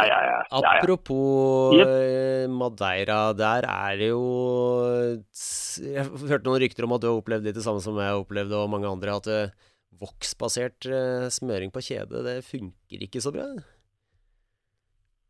apropos. 0.53 1.79
Eh, 1.82 2.45
Madeira, 2.51 3.34
der 3.34 3.65
er 3.65 3.95
det 3.97 4.10
jo 4.12 4.23
Jeg 5.82 6.06
hørte 6.29 6.45
noen 6.45 6.62
rykter 6.62 6.86
om 6.86 6.93
at 6.93 7.01
du 7.01 7.08
har 7.10 7.17
opplevd 7.17 7.47
litt 7.47 7.58
det 7.58 7.65
samme 7.65 7.82
som 7.82 7.97
jeg 7.97 8.19
opplevde, 8.19 8.60
og 8.60 8.69
mange 8.69 8.91
andre. 8.91 9.17
at 9.17 9.32
voksbasert 10.01 10.88
uh, 10.89 11.29
smøring 11.34 11.71
på 11.73 11.84
kjede, 11.84 12.23
det 12.25 12.41
funker 12.47 13.06
ikke 13.06 13.21
så 13.23 13.34
bra? 13.36 13.45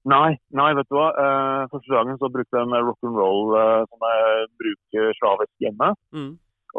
Nei, 0.09 0.35
nei, 0.51 0.69
vet 0.75 0.89
du 0.91 0.97
hva. 0.97 1.09
Uh, 1.15 1.65
første 1.71 1.93
dagen 1.93 2.17
så 2.19 2.29
brukte 2.31 2.59
jeg 2.59 2.67
en 2.67 2.87
rock'n'roll 2.89 3.53
uh, 3.55 3.83
som 3.87 4.07
jeg 4.09 4.47
bruker 4.63 5.13
slavisk 5.19 5.53
hjemme. 5.63 5.93
Mm. 6.15 6.33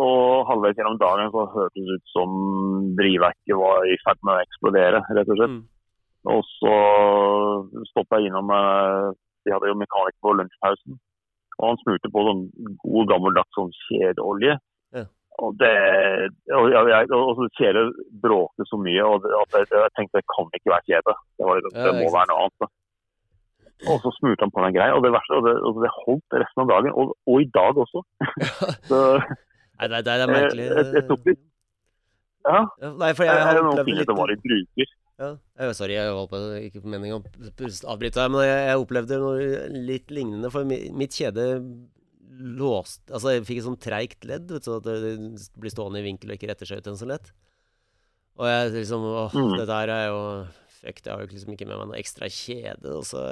Og 0.04 0.44
halvveis 0.50 0.76
gjennom 0.76 0.98
dagen 1.00 1.30
så 1.32 1.46
hørtes 1.54 1.86
det 1.86 1.96
ut 2.00 2.12
som 2.12 2.34
drivverket 2.98 3.56
var 3.60 3.86
i 3.88 3.96
ferd 4.02 4.20
med 4.26 4.34
å 4.34 4.44
eksplodere, 4.44 5.00
rett 5.16 5.30
og 5.30 5.40
slett. 5.40 5.56
Mm. 5.56 5.64
Og 6.34 6.44
så 6.48 6.76
stoppa 7.90 8.16
jeg 8.16 8.30
innom 8.30 8.48
De 9.44 9.52
hadde 9.52 9.68
jo 9.68 9.76
mekaniker 9.76 10.20
på 10.24 10.32
lunsjpausen. 10.38 10.96
Og 11.60 11.66
han 11.68 11.80
smurte 11.82 12.10
på 12.10 12.22
sånn 12.26 12.44
god 12.82 13.10
gammeldags 13.12 13.56
sånn 13.56 13.72
kjedeolje. 13.84 14.56
Og 15.42 15.56
det 15.58 15.74
og, 16.54 16.68
jeg, 16.70 17.08
og 17.10 17.32
så 17.38 17.46
kjede 17.58 17.82
bråkte 18.22 18.66
så 18.70 18.78
mye, 18.78 19.02
og 19.02 19.24
at 19.40 19.56
jeg, 19.58 19.66
jeg, 19.72 19.92
tenkte 19.98 20.20
det 20.20 20.28
kan 20.30 20.50
ikke 20.54 20.72
være 20.74 20.86
kjede. 20.90 21.14
Det, 21.38 21.46
var, 21.48 21.62
det 21.64 21.94
må 21.98 22.10
være 22.14 22.28
noe 22.30 22.44
annet. 22.44 22.74
Og 23.90 23.96
så 24.04 24.12
smurte 24.18 24.46
han 24.46 24.52
på 24.54 24.62
den 24.62 24.76
greia, 24.76 24.94
og 24.96 25.02
det 25.04 25.10
verste, 25.16 25.38
og 25.38 25.48
det, 25.48 25.54
og 25.66 25.80
det 25.82 25.90
holdt 25.96 26.36
resten 26.42 26.62
av 26.62 26.70
dagen. 26.70 26.94
Og, 26.94 27.16
og 27.30 27.42
i 27.42 27.48
dag 27.56 27.80
også. 27.84 28.04
så, 28.90 29.00
Nei, 29.74 29.88
det, 29.90 30.04
det 30.06 30.14
er 30.14 30.30
merkelig. 30.30 30.68
Jeg, 30.70 30.92
jeg, 30.98 31.06
tok 31.10 31.26
litt 31.30 31.42
Ja. 32.44 32.60
Nei, 33.00 33.10
for 33.16 33.26
jeg, 33.26 33.40
har 33.48 33.58
opplevd 33.64 33.88
det 33.90 34.06
Det 34.06 34.16
var 34.20 34.30
litt 34.30 34.44
bruker. 34.44 34.94
Ja. 35.14 35.30
Sorry, 35.78 35.94
jeg 35.94 36.14
på 36.30 36.38
ikke 36.58 36.82
på 36.82 36.90
meningen 36.90 37.22
å 37.22 37.68
avbryte 37.92 38.18
deg, 38.18 38.32
men 38.34 38.46
jeg, 38.46 38.62
jeg 38.68 38.80
opplevde 38.82 39.18
noe 39.22 39.50
litt 39.90 40.14
lignende. 40.14 40.50
For 40.54 40.66
mitt 40.66 41.18
kjede 41.18 41.46
låst 42.58 43.02
Altså, 43.10 43.34
jeg 43.34 43.46
fikk 43.48 43.60
et 43.60 43.66
sånn 43.66 43.80
treigt 43.80 44.28
ledd, 44.28 44.50
vet 44.50 44.64
du, 44.64 44.68
så 44.68 44.78
det 44.84 44.94
blir 45.60 45.72
stående 45.72 46.02
i 46.02 46.06
vinkel 46.06 46.32
og 46.32 46.38
ikke 46.38 46.50
retter 46.50 46.68
seg 46.68 46.82
ut 46.82 46.92
en 46.92 47.00
så 47.00 47.08
lett. 47.08 47.32
Og 48.40 48.48
jeg 48.50 48.72
liksom 48.74 49.04
Åh, 49.10 49.34
mm. 49.34 49.56
det 49.60 49.66
der 49.70 49.92
er 49.94 50.06
jo 50.10 50.22
Fuck, 50.74 51.04
jeg 51.04 51.12
har 51.12 51.22
jo 51.22 51.30
liksom 51.30 51.54
ikke 51.54 51.68
med 51.68 51.78
meg 51.80 51.90
noe 51.90 52.00
ekstra 52.00 52.28
kjede. 52.28 52.90
Og 52.92 53.06
så 53.08 53.22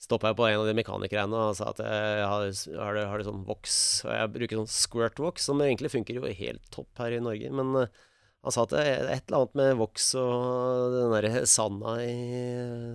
stoppa 0.00 0.30
jeg 0.30 0.38
på 0.40 0.46
en 0.48 0.60
av 0.62 0.68
de 0.68 0.76
mekanikerne 0.76 1.42
og 1.48 1.56
sa 1.56 1.70
at 1.72 1.80
jeg 1.84 2.26
har, 2.28 2.44
har, 2.80 2.96
det, 2.96 3.04
har 3.08 3.20
det 3.20 3.26
sånn 3.28 3.46
voks. 3.48 3.76
Og 4.04 4.12
jeg 4.12 4.32
bruker 4.34 4.60
sånn 4.60 4.72
squirt 4.74 5.22
voks, 5.22 5.46
som 5.48 5.62
egentlig 5.64 5.92
funker 5.94 6.18
jo 6.18 6.28
helt 6.28 6.66
topp 6.74 7.00
her 7.00 7.16
i 7.16 7.22
Norge. 7.24 7.52
Men 7.56 7.72
uh, 7.76 8.02
han 8.44 8.56
sa 8.56 8.64
at 8.64 8.74
det 8.74 8.82
er 8.84 9.10
et 9.14 9.28
eller 9.28 9.42
annet 9.42 9.56
med 9.60 9.80
voks 9.80 10.10
og 10.20 10.94
den 10.96 11.14
derre 11.14 11.42
sanda 11.48 11.96
i 12.04 12.14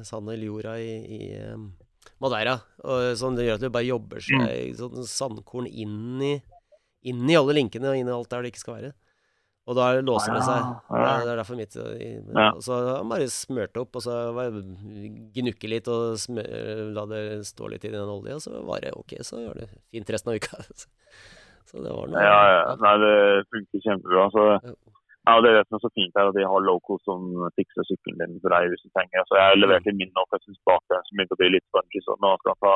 Sanda 0.05 0.33
i 0.33 0.47
jorda 0.47 0.77
i, 0.81 0.93
i 1.17 1.21
um, 1.53 1.67
Madeira. 2.25 2.59
Og 2.83 3.15
sånn, 3.19 3.37
det 3.37 3.47
gjør 3.47 3.59
at 3.59 3.65
du 3.65 3.71
bare 3.71 3.87
jobber 3.87 4.23
seg 4.25 4.43
mm. 4.43 4.75
sånn 4.81 5.09
sandkorn 5.09 5.69
inn 5.69 6.21
i, 6.25 6.35
inn 7.09 7.25
i 7.29 7.37
alle 7.39 7.55
linkene 7.57 7.93
og 7.93 7.99
inn 7.99 8.11
i 8.11 8.15
alt 8.15 8.31
der 8.33 8.45
det 8.45 8.53
ikke 8.53 8.65
skal 8.65 8.79
være. 8.79 8.93
Og 9.65 9.73
da 9.73 9.85
låser 9.97 10.35
det 10.35 10.43
seg. 10.45 10.65
Det 10.91 11.31
er 11.31 11.39
derfor 11.39 11.57
mitt 11.57 11.73
ja. 11.73 12.49
Så 12.61 12.75
han 12.85 13.09
bare 13.09 13.25
smørte 13.33 13.81
opp, 13.81 13.97
og 13.97 14.03
så 14.05 14.19
gnukke 15.33 15.71
litt 15.71 15.89
og 15.89 16.19
smør, 16.21 16.91
la 16.93 17.05
det 17.09 17.23
stå 17.49 17.71
litt 17.73 17.87
i 17.89 17.93
den 17.95 18.11
olja, 18.13 18.37
så 18.43 18.61
var 18.67 18.85
det 18.85 18.93
ok. 18.93 19.17
Så 19.25 19.41
gjør 19.41 19.63
det 19.63 19.71
fint 19.89 20.11
resten 20.13 20.33
av 20.33 20.37
uka. 20.37 20.61
Så 21.65 21.81
det 21.81 21.89
var 21.89 22.11
noe 22.11 22.21
Ja, 22.21 22.41
ja. 22.45 22.73
Nei, 22.77 22.91
det 23.01 23.13
funker 23.49 23.81
kjempebra. 23.87 24.27
Så 24.29 24.43
ja, 25.25 25.35
Det 25.41 25.49
er 25.49 25.57
det 25.57 25.65
som 25.67 25.77
er 25.77 25.83
så 25.83 25.91
fint 25.97 26.17
her, 26.17 26.29
at 26.29 26.37
de 26.37 26.45
har 26.51 26.67
loco 26.69 26.97
som 27.07 27.25
fikser 27.57 27.87
sykkelen 27.89 28.21
din 28.21 28.41
for 28.43 28.53
deg 28.53 28.69
hvis 28.71 28.85
du 28.85 28.89
trenger. 28.93 29.25
Så 29.29 29.39
Jeg 29.39 29.61
leverte 29.61 29.95
min 29.97 30.13
nå, 30.13 30.25
for 30.27 30.37
jeg 30.37 30.45
syns 30.45 30.61
bakdelen 30.69 31.17
begynte 31.17 31.37
å 31.37 31.41
bli 31.41 31.51
litt 31.55 31.67
spongy, 31.71 32.01
så 32.05 32.17
nå 32.21 32.31
skal 32.39 32.53
jeg 32.53 32.61
ta 32.65 32.75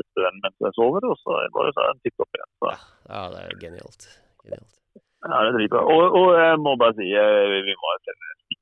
løfte 0.00 0.26
den 0.26 0.42
mens 0.44 0.66
jeg 0.66 0.76
sover, 0.78 1.08
og 1.10 1.16
så 1.22 1.38
bare 1.56 1.74
det 1.76 1.88
en 1.92 2.04
tipp 2.06 2.24
opp 2.24 2.38
igjen. 2.38 2.52
Så. 2.64 2.74
Ja, 3.12 3.24
det 3.34 3.40
er 3.44 3.58
genialt. 3.64 4.06
genialt. 4.44 4.76
Ja, 5.20 5.36
det 5.44 5.48
er 5.50 5.56
dritbra. 5.58 5.80
Og, 5.84 6.02
og, 6.16 6.28
jeg 6.40 6.60
må 6.64 6.72
bare 6.80 6.96
si, 6.96 7.08
eh, 7.12 7.60
vi 7.68 7.74
må 7.76 7.96
sende 8.00 8.28
skikkelig 8.32 8.59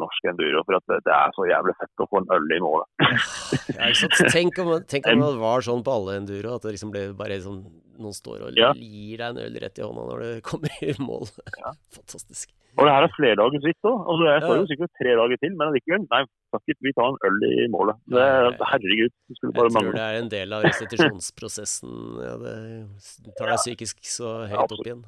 norsk 0.00 0.30
enduro, 0.32 0.64
for 0.66 0.78
at 0.78 0.94
det 1.06 1.14
er 1.14 1.36
så 1.36 1.46
jævlig 1.50 1.76
fett 1.80 2.04
å 2.04 2.08
få 2.10 2.22
en 2.22 2.32
øl 2.36 2.56
i 2.56 2.60
målet. 2.62 2.88
ja, 3.76 3.92
tenk, 4.32 4.58
om, 4.62 4.74
tenk 4.88 5.08
om 5.12 5.24
det 5.24 5.32
var 5.42 5.64
sånn 5.66 5.84
på 5.84 5.96
alle 5.98 6.18
enduro, 6.22 6.56
at 6.56 6.66
det 6.66 6.76
liksom 6.76 6.92
ble 6.94 7.08
bare 7.18 7.40
sånn 7.44 7.64
noen 8.02 8.16
står 8.16 8.46
og 8.46 8.58
ja. 8.58 8.72
gir 8.74 9.20
deg 9.20 9.28
en 9.28 9.40
øl 9.44 9.60
rett 9.62 9.78
i 9.78 9.84
hånda 9.84 10.04
når 10.08 10.22
du 10.24 10.42
kommer 10.46 10.72
i 10.84 10.94
mål. 11.02 11.28
Ja. 11.58 11.72
Fantastisk. 11.98 12.50
Og 12.72 12.86
det 12.88 12.92
her 12.94 13.04
er 13.04 13.12
flerdagers 13.12 13.66
òg. 13.68 13.96
Altså, 14.08 14.24
jeg 14.30 14.42
står 14.42 14.56
jo 14.56 14.66
sikkert 14.70 14.92
tre 14.96 15.14
dager 15.20 15.40
til, 15.42 15.52
men 15.52 15.66
allikevel. 15.66 16.04
Nei, 16.08 16.22
takk 16.54 16.74
vi 16.86 16.92
tar 16.96 17.10
en 17.10 17.18
øl 17.28 17.46
i 17.50 17.68
målet. 17.72 18.00
Det, 18.14 18.26
herregud. 18.70 19.14
Det 19.28 19.36
skulle 19.38 19.56
bare 19.58 19.72
mangle. 19.76 19.90
Jeg 19.90 19.92
tror 19.92 19.98
det 20.00 20.06
er 20.08 20.20
en 20.22 20.32
del 20.32 20.56
av 20.56 20.66
restitusjonsprosessen. 20.66 21.96
Ja, 22.24 22.34
det 22.40 23.34
tar 23.36 23.52
deg 23.52 23.60
psykisk 23.60 24.00
så 24.08 24.36
høyt 24.48 24.76
opp 24.78 24.86
igjen. 24.86 25.04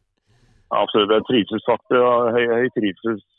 Absolutt. 0.80 1.08
det 1.10 1.16
er 1.16 1.28
Trivselsfaktor 1.28 2.32
høy, 2.34 2.42
høy 2.52 2.66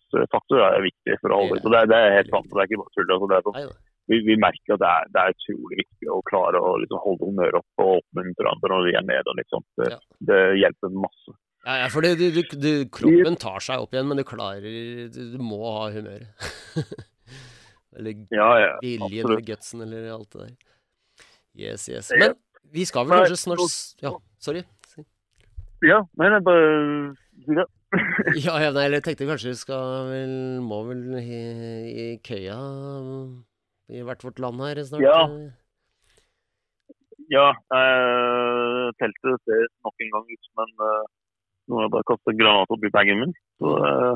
trivselsfaktor 0.09 0.63
er 0.65 0.85
viktig 0.85 1.17
for 1.21 1.33
å 1.33 1.41
holde 1.43 1.59
ut. 1.59 1.67
Det, 1.67 1.83
det, 1.91 1.99
er 1.99 2.17
helt 2.17 2.31
sant. 2.33 2.49
Det 2.49 2.61
er 2.61 2.69
ikke 2.69 2.81
bare 2.81 2.95
tull. 2.95 3.13
Altså, 3.15 3.29
det 3.31 3.41
sånn, 3.45 3.75
vi, 4.09 4.21
vi, 4.25 4.37
merker 4.41 4.75
at 4.75 4.81
det 4.81 4.89
er, 4.89 5.11
det 5.13 5.21
er, 5.21 5.35
utrolig 5.35 5.83
viktig 5.83 6.09
å 6.09 6.21
klare 6.29 6.61
å 6.61 6.71
liksom, 6.81 7.01
holde 7.03 7.29
humøret 7.29 7.59
oppe 7.59 7.85
og 7.85 8.01
oppmuntre 8.01 8.45
hverandre 8.45 8.71
når 8.73 8.87
vi 8.87 8.95
er 8.97 9.05
nede. 9.11 9.35
Liksom. 9.41 9.65
Det, 9.77 9.91
ja. 9.93 9.99
det 10.31 10.39
hjelper 10.63 10.97
masse. 11.05 11.35
Ja, 11.67 11.77
ja 11.83 11.91
for 11.93 12.05
du, 12.05 12.09
du, 12.17 12.41
du, 12.41 12.71
kroppen 12.95 13.37
tar 13.39 13.63
seg 13.63 13.85
opp 13.85 13.93
igjen, 13.93 14.09
men 14.09 14.19
du 14.21 14.25
klarer 14.25 15.13
Du, 15.13 15.37
må 15.43 15.61
ha 15.75 15.89
humøret. 15.93 16.49
eller 17.99 18.25
ja, 18.33 18.49
ja, 18.63 18.73
viljen 18.81 19.27
eller 19.27 19.45
gutsen 19.45 19.85
eller 19.85 20.09
alt 20.15 20.31
det 20.33 20.47
der. 20.47 20.57
Yes, 21.59 21.89
yes. 21.91 22.13
Men 22.15 22.37
vi 22.73 22.85
skal 22.87 23.07
vel 23.09 23.25
kanskje 23.25 23.41
snart 23.41 24.03
Ja, 24.05 24.13
sorry. 24.41 24.63
Ja, 25.85 26.01
men 26.19 26.33
jeg 26.35 26.43
bare 26.43 27.65
ja, 28.45 28.55
ja, 28.61 28.69
nei, 28.75 28.85
jeg 28.93 29.03
tenkte 29.05 29.25
kanskje 29.29 29.53
vi 29.53 29.57
skal 29.57 30.09
vel 30.11 30.33
Må 30.61 30.83
vel 30.85 30.99
i, 31.17 31.39
i 31.89 32.05
køya 32.21 32.57
i 33.89 34.03
hvert 34.05 34.21
vårt 34.21 34.37
land 34.43 34.61
her 34.61 34.81
snart? 34.85 35.01
Ja. 35.01 35.21
Ja. 37.33 37.47
Eh, 37.77 38.85
teltet 39.01 39.45
ser 39.45 39.65
nok 39.85 40.03
en 40.05 40.11
gang 40.13 40.27
ut 40.29 40.49
som 40.49 40.65
en 40.65 40.83
eh, 40.89 41.07
Noen 41.69 41.85
har 41.85 41.91
bare 41.93 42.07
kastet 42.09 42.37
granat 42.39 42.71
oppi 42.73 42.89
bagen 42.93 43.19
min. 43.21 43.33
Så 43.61 43.73
eh, 43.85 44.13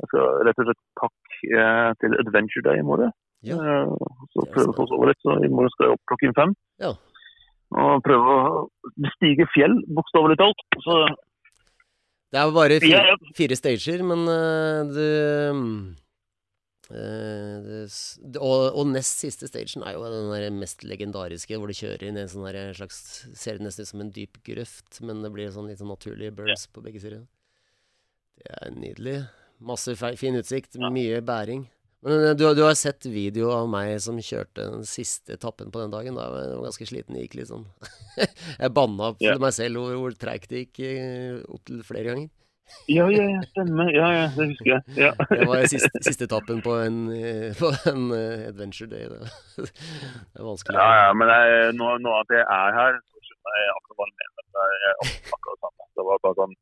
jeg 0.00 0.10
skal 0.10 0.46
rett 0.46 0.62
og 0.62 0.66
slett 0.66 0.80
pakke 0.98 1.60
uh, 1.60 1.90
til 2.00 2.16
Adventure 2.22 2.64
Day 2.66 2.80
i 2.80 2.86
morgen. 2.88 3.12
Ja. 3.46 3.58
Uh, 3.60 4.24
så 4.32 4.46
prøve 4.54 4.72
å 4.72 4.76
få 4.78 4.86
sove 4.90 5.10
litt. 5.10 5.20
Så 5.22 5.36
i 5.44 5.50
morgen 5.52 5.70
skal 5.74 5.86
jeg 5.86 5.94
opp 5.94 6.02
klokken 6.10 6.34
fem. 6.38 6.54
Ja. 6.82 6.94
Og 7.84 8.02
prøve 8.02 8.34
å 8.34 8.64
bestige 9.04 9.46
fjell, 9.52 9.76
bokstavelig 9.98 10.40
talt. 10.40 10.64
Så 10.86 10.96
det 12.30 12.38
er 12.40 12.52
bare 12.54 12.78
fire, 12.82 13.16
fire 13.36 13.58
stager, 13.58 14.06
men 14.06 14.26
du 14.94 15.04
Uh, 16.90 17.86
det, 18.18 18.40
og, 18.42 18.72
og, 18.74 18.80
nest 18.90 19.20
siste 19.22 19.46
stagen 19.46 19.84
er 19.86 19.94
jo 19.94 20.08
den 20.10 20.32
der 20.32 20.48
mest 20.50 20.82
legendariske, 20.82 21.54
hvor 21.54 21.70
du 21.70 21.76
kjører 21.78 22.08
inn 22.08 22.16
i 22.18 22.24
en 22.24 22.30
sånn 22.32 22.48
slags 22.74 22.98
Ser 23.38 23.60
nesten 23.62 23.86
ut 23.86 23.90
som 23.92 24.02
en 24.02 24.10
dyp 24.16 24.40
grøft, 24.46 24.98
men 25.06 25.22
det 25.22 25.30
blir 25.30 25.52
sånn 25.54 25.70
litt 25.70 25.78
sånn 25.78 25.92
naturlige 25.92 26.34
burns 26.34 26.66
på 26.66 26.82
begge 26.82 27.02
sider. 27.02 27.22
Det 28.40 28.56
er 28.56 28.74
nydelig. 28.74 29.16
Masse 29.62 29.94
fin 30.18 30.40
utsikt, 30.40 30.80
mye 30.82 31.20
bæring. 31.22 31.68
Men 32.06 32.24
uh, 32.24 32.32
du, 32.34 32.46
du, 32.56 32.62
har 32.64 32.76
sett 32.78 33.06
video 33.06 33.50
av 33.52 33.68
meg 33.70 33.92
som 34.02 34.18
kjørte 34.24 34.66
den 34.72 34.84
siste 34.88 35.36
etappen 35.36 35.72
på 35.72 35.82
den 35.82 35.92
dagen. 35.92 36.16
Da 36.16 36.28
jeg 36.28 36.56
var 36.56 36.68
ganske 36.68 36.88
sliten. 36.88 37.16
Det 37.16 37.26
gikk 37.26 37.40
litt 37.40 37.50
sånn 37.52 37.66
Jeg 38.62 38.74
banna 38.76 39.14
ja. 39.22 39.36
meg 39.40 39.56
selv 39.56 39.82
over 39.84 39.98
hvor 40.00 40.20
treigt 40.20 40.52
det 40.52 40.66
gikk 40.66 40.84
opp 40.84 41.58
opptil 41.60 41.82
flere 41.86 42.12
ganger. 42.12 42.30
Ja, 42.86 43.08
ja, 43.10 43.24
ja, 43.26 43.40
stemmer. 43.50 43.88
Ja, 43.90 44.08
ja, 44.14 44.26
det 44.36 44.44
husker 44.52 44.70
jeg. 44.70 44.82
Ja. 44.94 45.10
det 45.32 45.46
var 45.50 45.64
siste, 45.68 45.90
siste 46.06 46.28
etappen 46.28 46.60
på 46.62 46.76
en, 46.78 47.00
på 47.58 47.72
en 47.90 48.04
adventure 48.14 48.86
day. 48.92 49.08
Det. 49.10 49.32
det 49.66 50.38
er 50.38 50.46
vanskelig. 50.46 50.78
Ja, 50.78 50.90
ja, 51.02 51.08
men 51.18 51.32
jeg, 51.34 51.72
nå, 51.80 51.90
nå, 52.04 52.14
at 52.22 52.36
jeg 52.36 52.44
er 52.46 52.76
her, 52.78 53.00
så 53.10 53.24
skjønner 53.26 53.58
jeg 53.64 53.74
akkurat 53.74 53.98
hva 53.98 54.08
du 54.08 54.14
mener. 54.22 54.46
Det 54.54 54.68
er 54.70 55.00
akkurat 55.34 55.66
samme. 55.66 55.88
Det 55.98 56.06
var 56.06 56.22
bare 56.28 56.38
sånn 56.44 56.56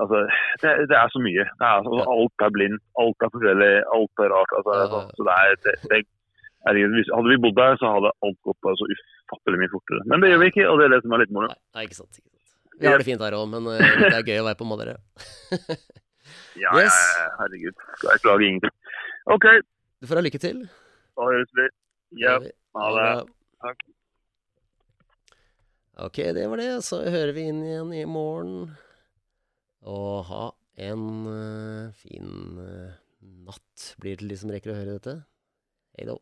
Altså, 0.00 0.18
det, 0.62 0.72
det 0.88 0.96
er 0.96 1.12
så 1.12 1.20
mye. 1.20 1.44
Det 1.44 1.66
er, 1.68 1.78
altså, 1.82 2.04
alt 2.14 2.44
er 2.46 2.52
blindt, 2.56 2.82
alt 3.02 3.24
er 3.26 3.32
forskjellig, 3.34 3.70
alt 3.96 4.24
er 4.24 4.32
rart. 4.32 4.54
Altså, 4.58 4.76
ja. 4.78 4.90
sånn, 4.92 5.08
så 5.18 5.26
det 5.28 5.38
er, 5.38 5.56
det, 5.66 5.74
det, 5.90 6.00
hadde 6.66 7.32
vi 7.32 7.40
bodd 7.44 7.58
der, 7.58 7.78
så 7.80 7.94
hadde 7.96 8.12
alt 8.26 8.38
gått 8.48 8.60
bare 8.64 8.80
så 8.80 8.88
ufattelig 8.92 9.62
mye 9.62 9.72
fortere. 9.74 10.06
Men 10.12 10.24
det 10.24 10.32
gjør 10.32 10.42
vi 10.42 10.52
ikke, 10.54 10.68
og 10.70 10.80
det 10.80 10.86
er 10.88 10.94
det 10.96 11.00
som 11.04 11.16
er 11.16 11.24
litt 11.24 11.34
moro. 11.36 11.50
Nei, 11.52 11.86
ikke 11.88 11.98
sant. 12.00 12.22
Ikke 12.22 12.30
sant. 12.30 12.78
Vi 12.80 12.88
har 12.88 13.02
det 13.02 13.08
fint 13.08 13.24
her 13.26 13.36
òg, 13.36 13.48
men 13.52 13.68
det 13.68 14.14
er 14.14 14.24
gøy 14.24 14.40
å 14.40 14.46
være 14.48 14.60
på 14.62 14.68
Maderøy. 14.70 14.96
ja, 16.62 16.72
yes. 16.80 17.00
ja, 17.18 17.28
herregud. 17.42 17.86
Skal 17.98 18.14
jeg 18.14 18.24
klage 18.24 18.48
ingenting. 18.48 18.76
OK. 19.36 19.48
Du 20.02 20.08
får 20.10 20.18
ha 20.18 20.24
lykke 20.24 20.40
til. 20.42 20.64
Da 21.18 21.28
høres 21.28 21.52
vi. 21.58 21.66
Ja. 22.22 22.38
Ha 22.78 22.88
det. 22.96 23.10
Takk. 23.62 23.84
OK, 26.02 26.18
det 26.34 26.48
var 26.48 26.56
det. 26.62 26.70
Så 26.86 27.02
hører 27.04 27.34
vi 27.36 27.44
inn 27.50 27.60
igjen 27.66 27.92
i 27.94 28.06
morgen. 28.08 28.72
Og 29.82 30.24
ha 30.28 30.44
en 30.86 31.26
eh, 31.26 31.90
fin 31.98 32.58
eh, 32.62 32.94
natt 33.46 33.88
blir 33.98 34.14
det 34.14 34.22
til 34.22 34.32
de 34.32 34.40
som 34.44 34.54
rekker 34.54 34.74
å 34.74 34.78
høre 34.78 34.96
dette. 34.98 35.18
Hei 35.98 36.06
då. 36.08 36.18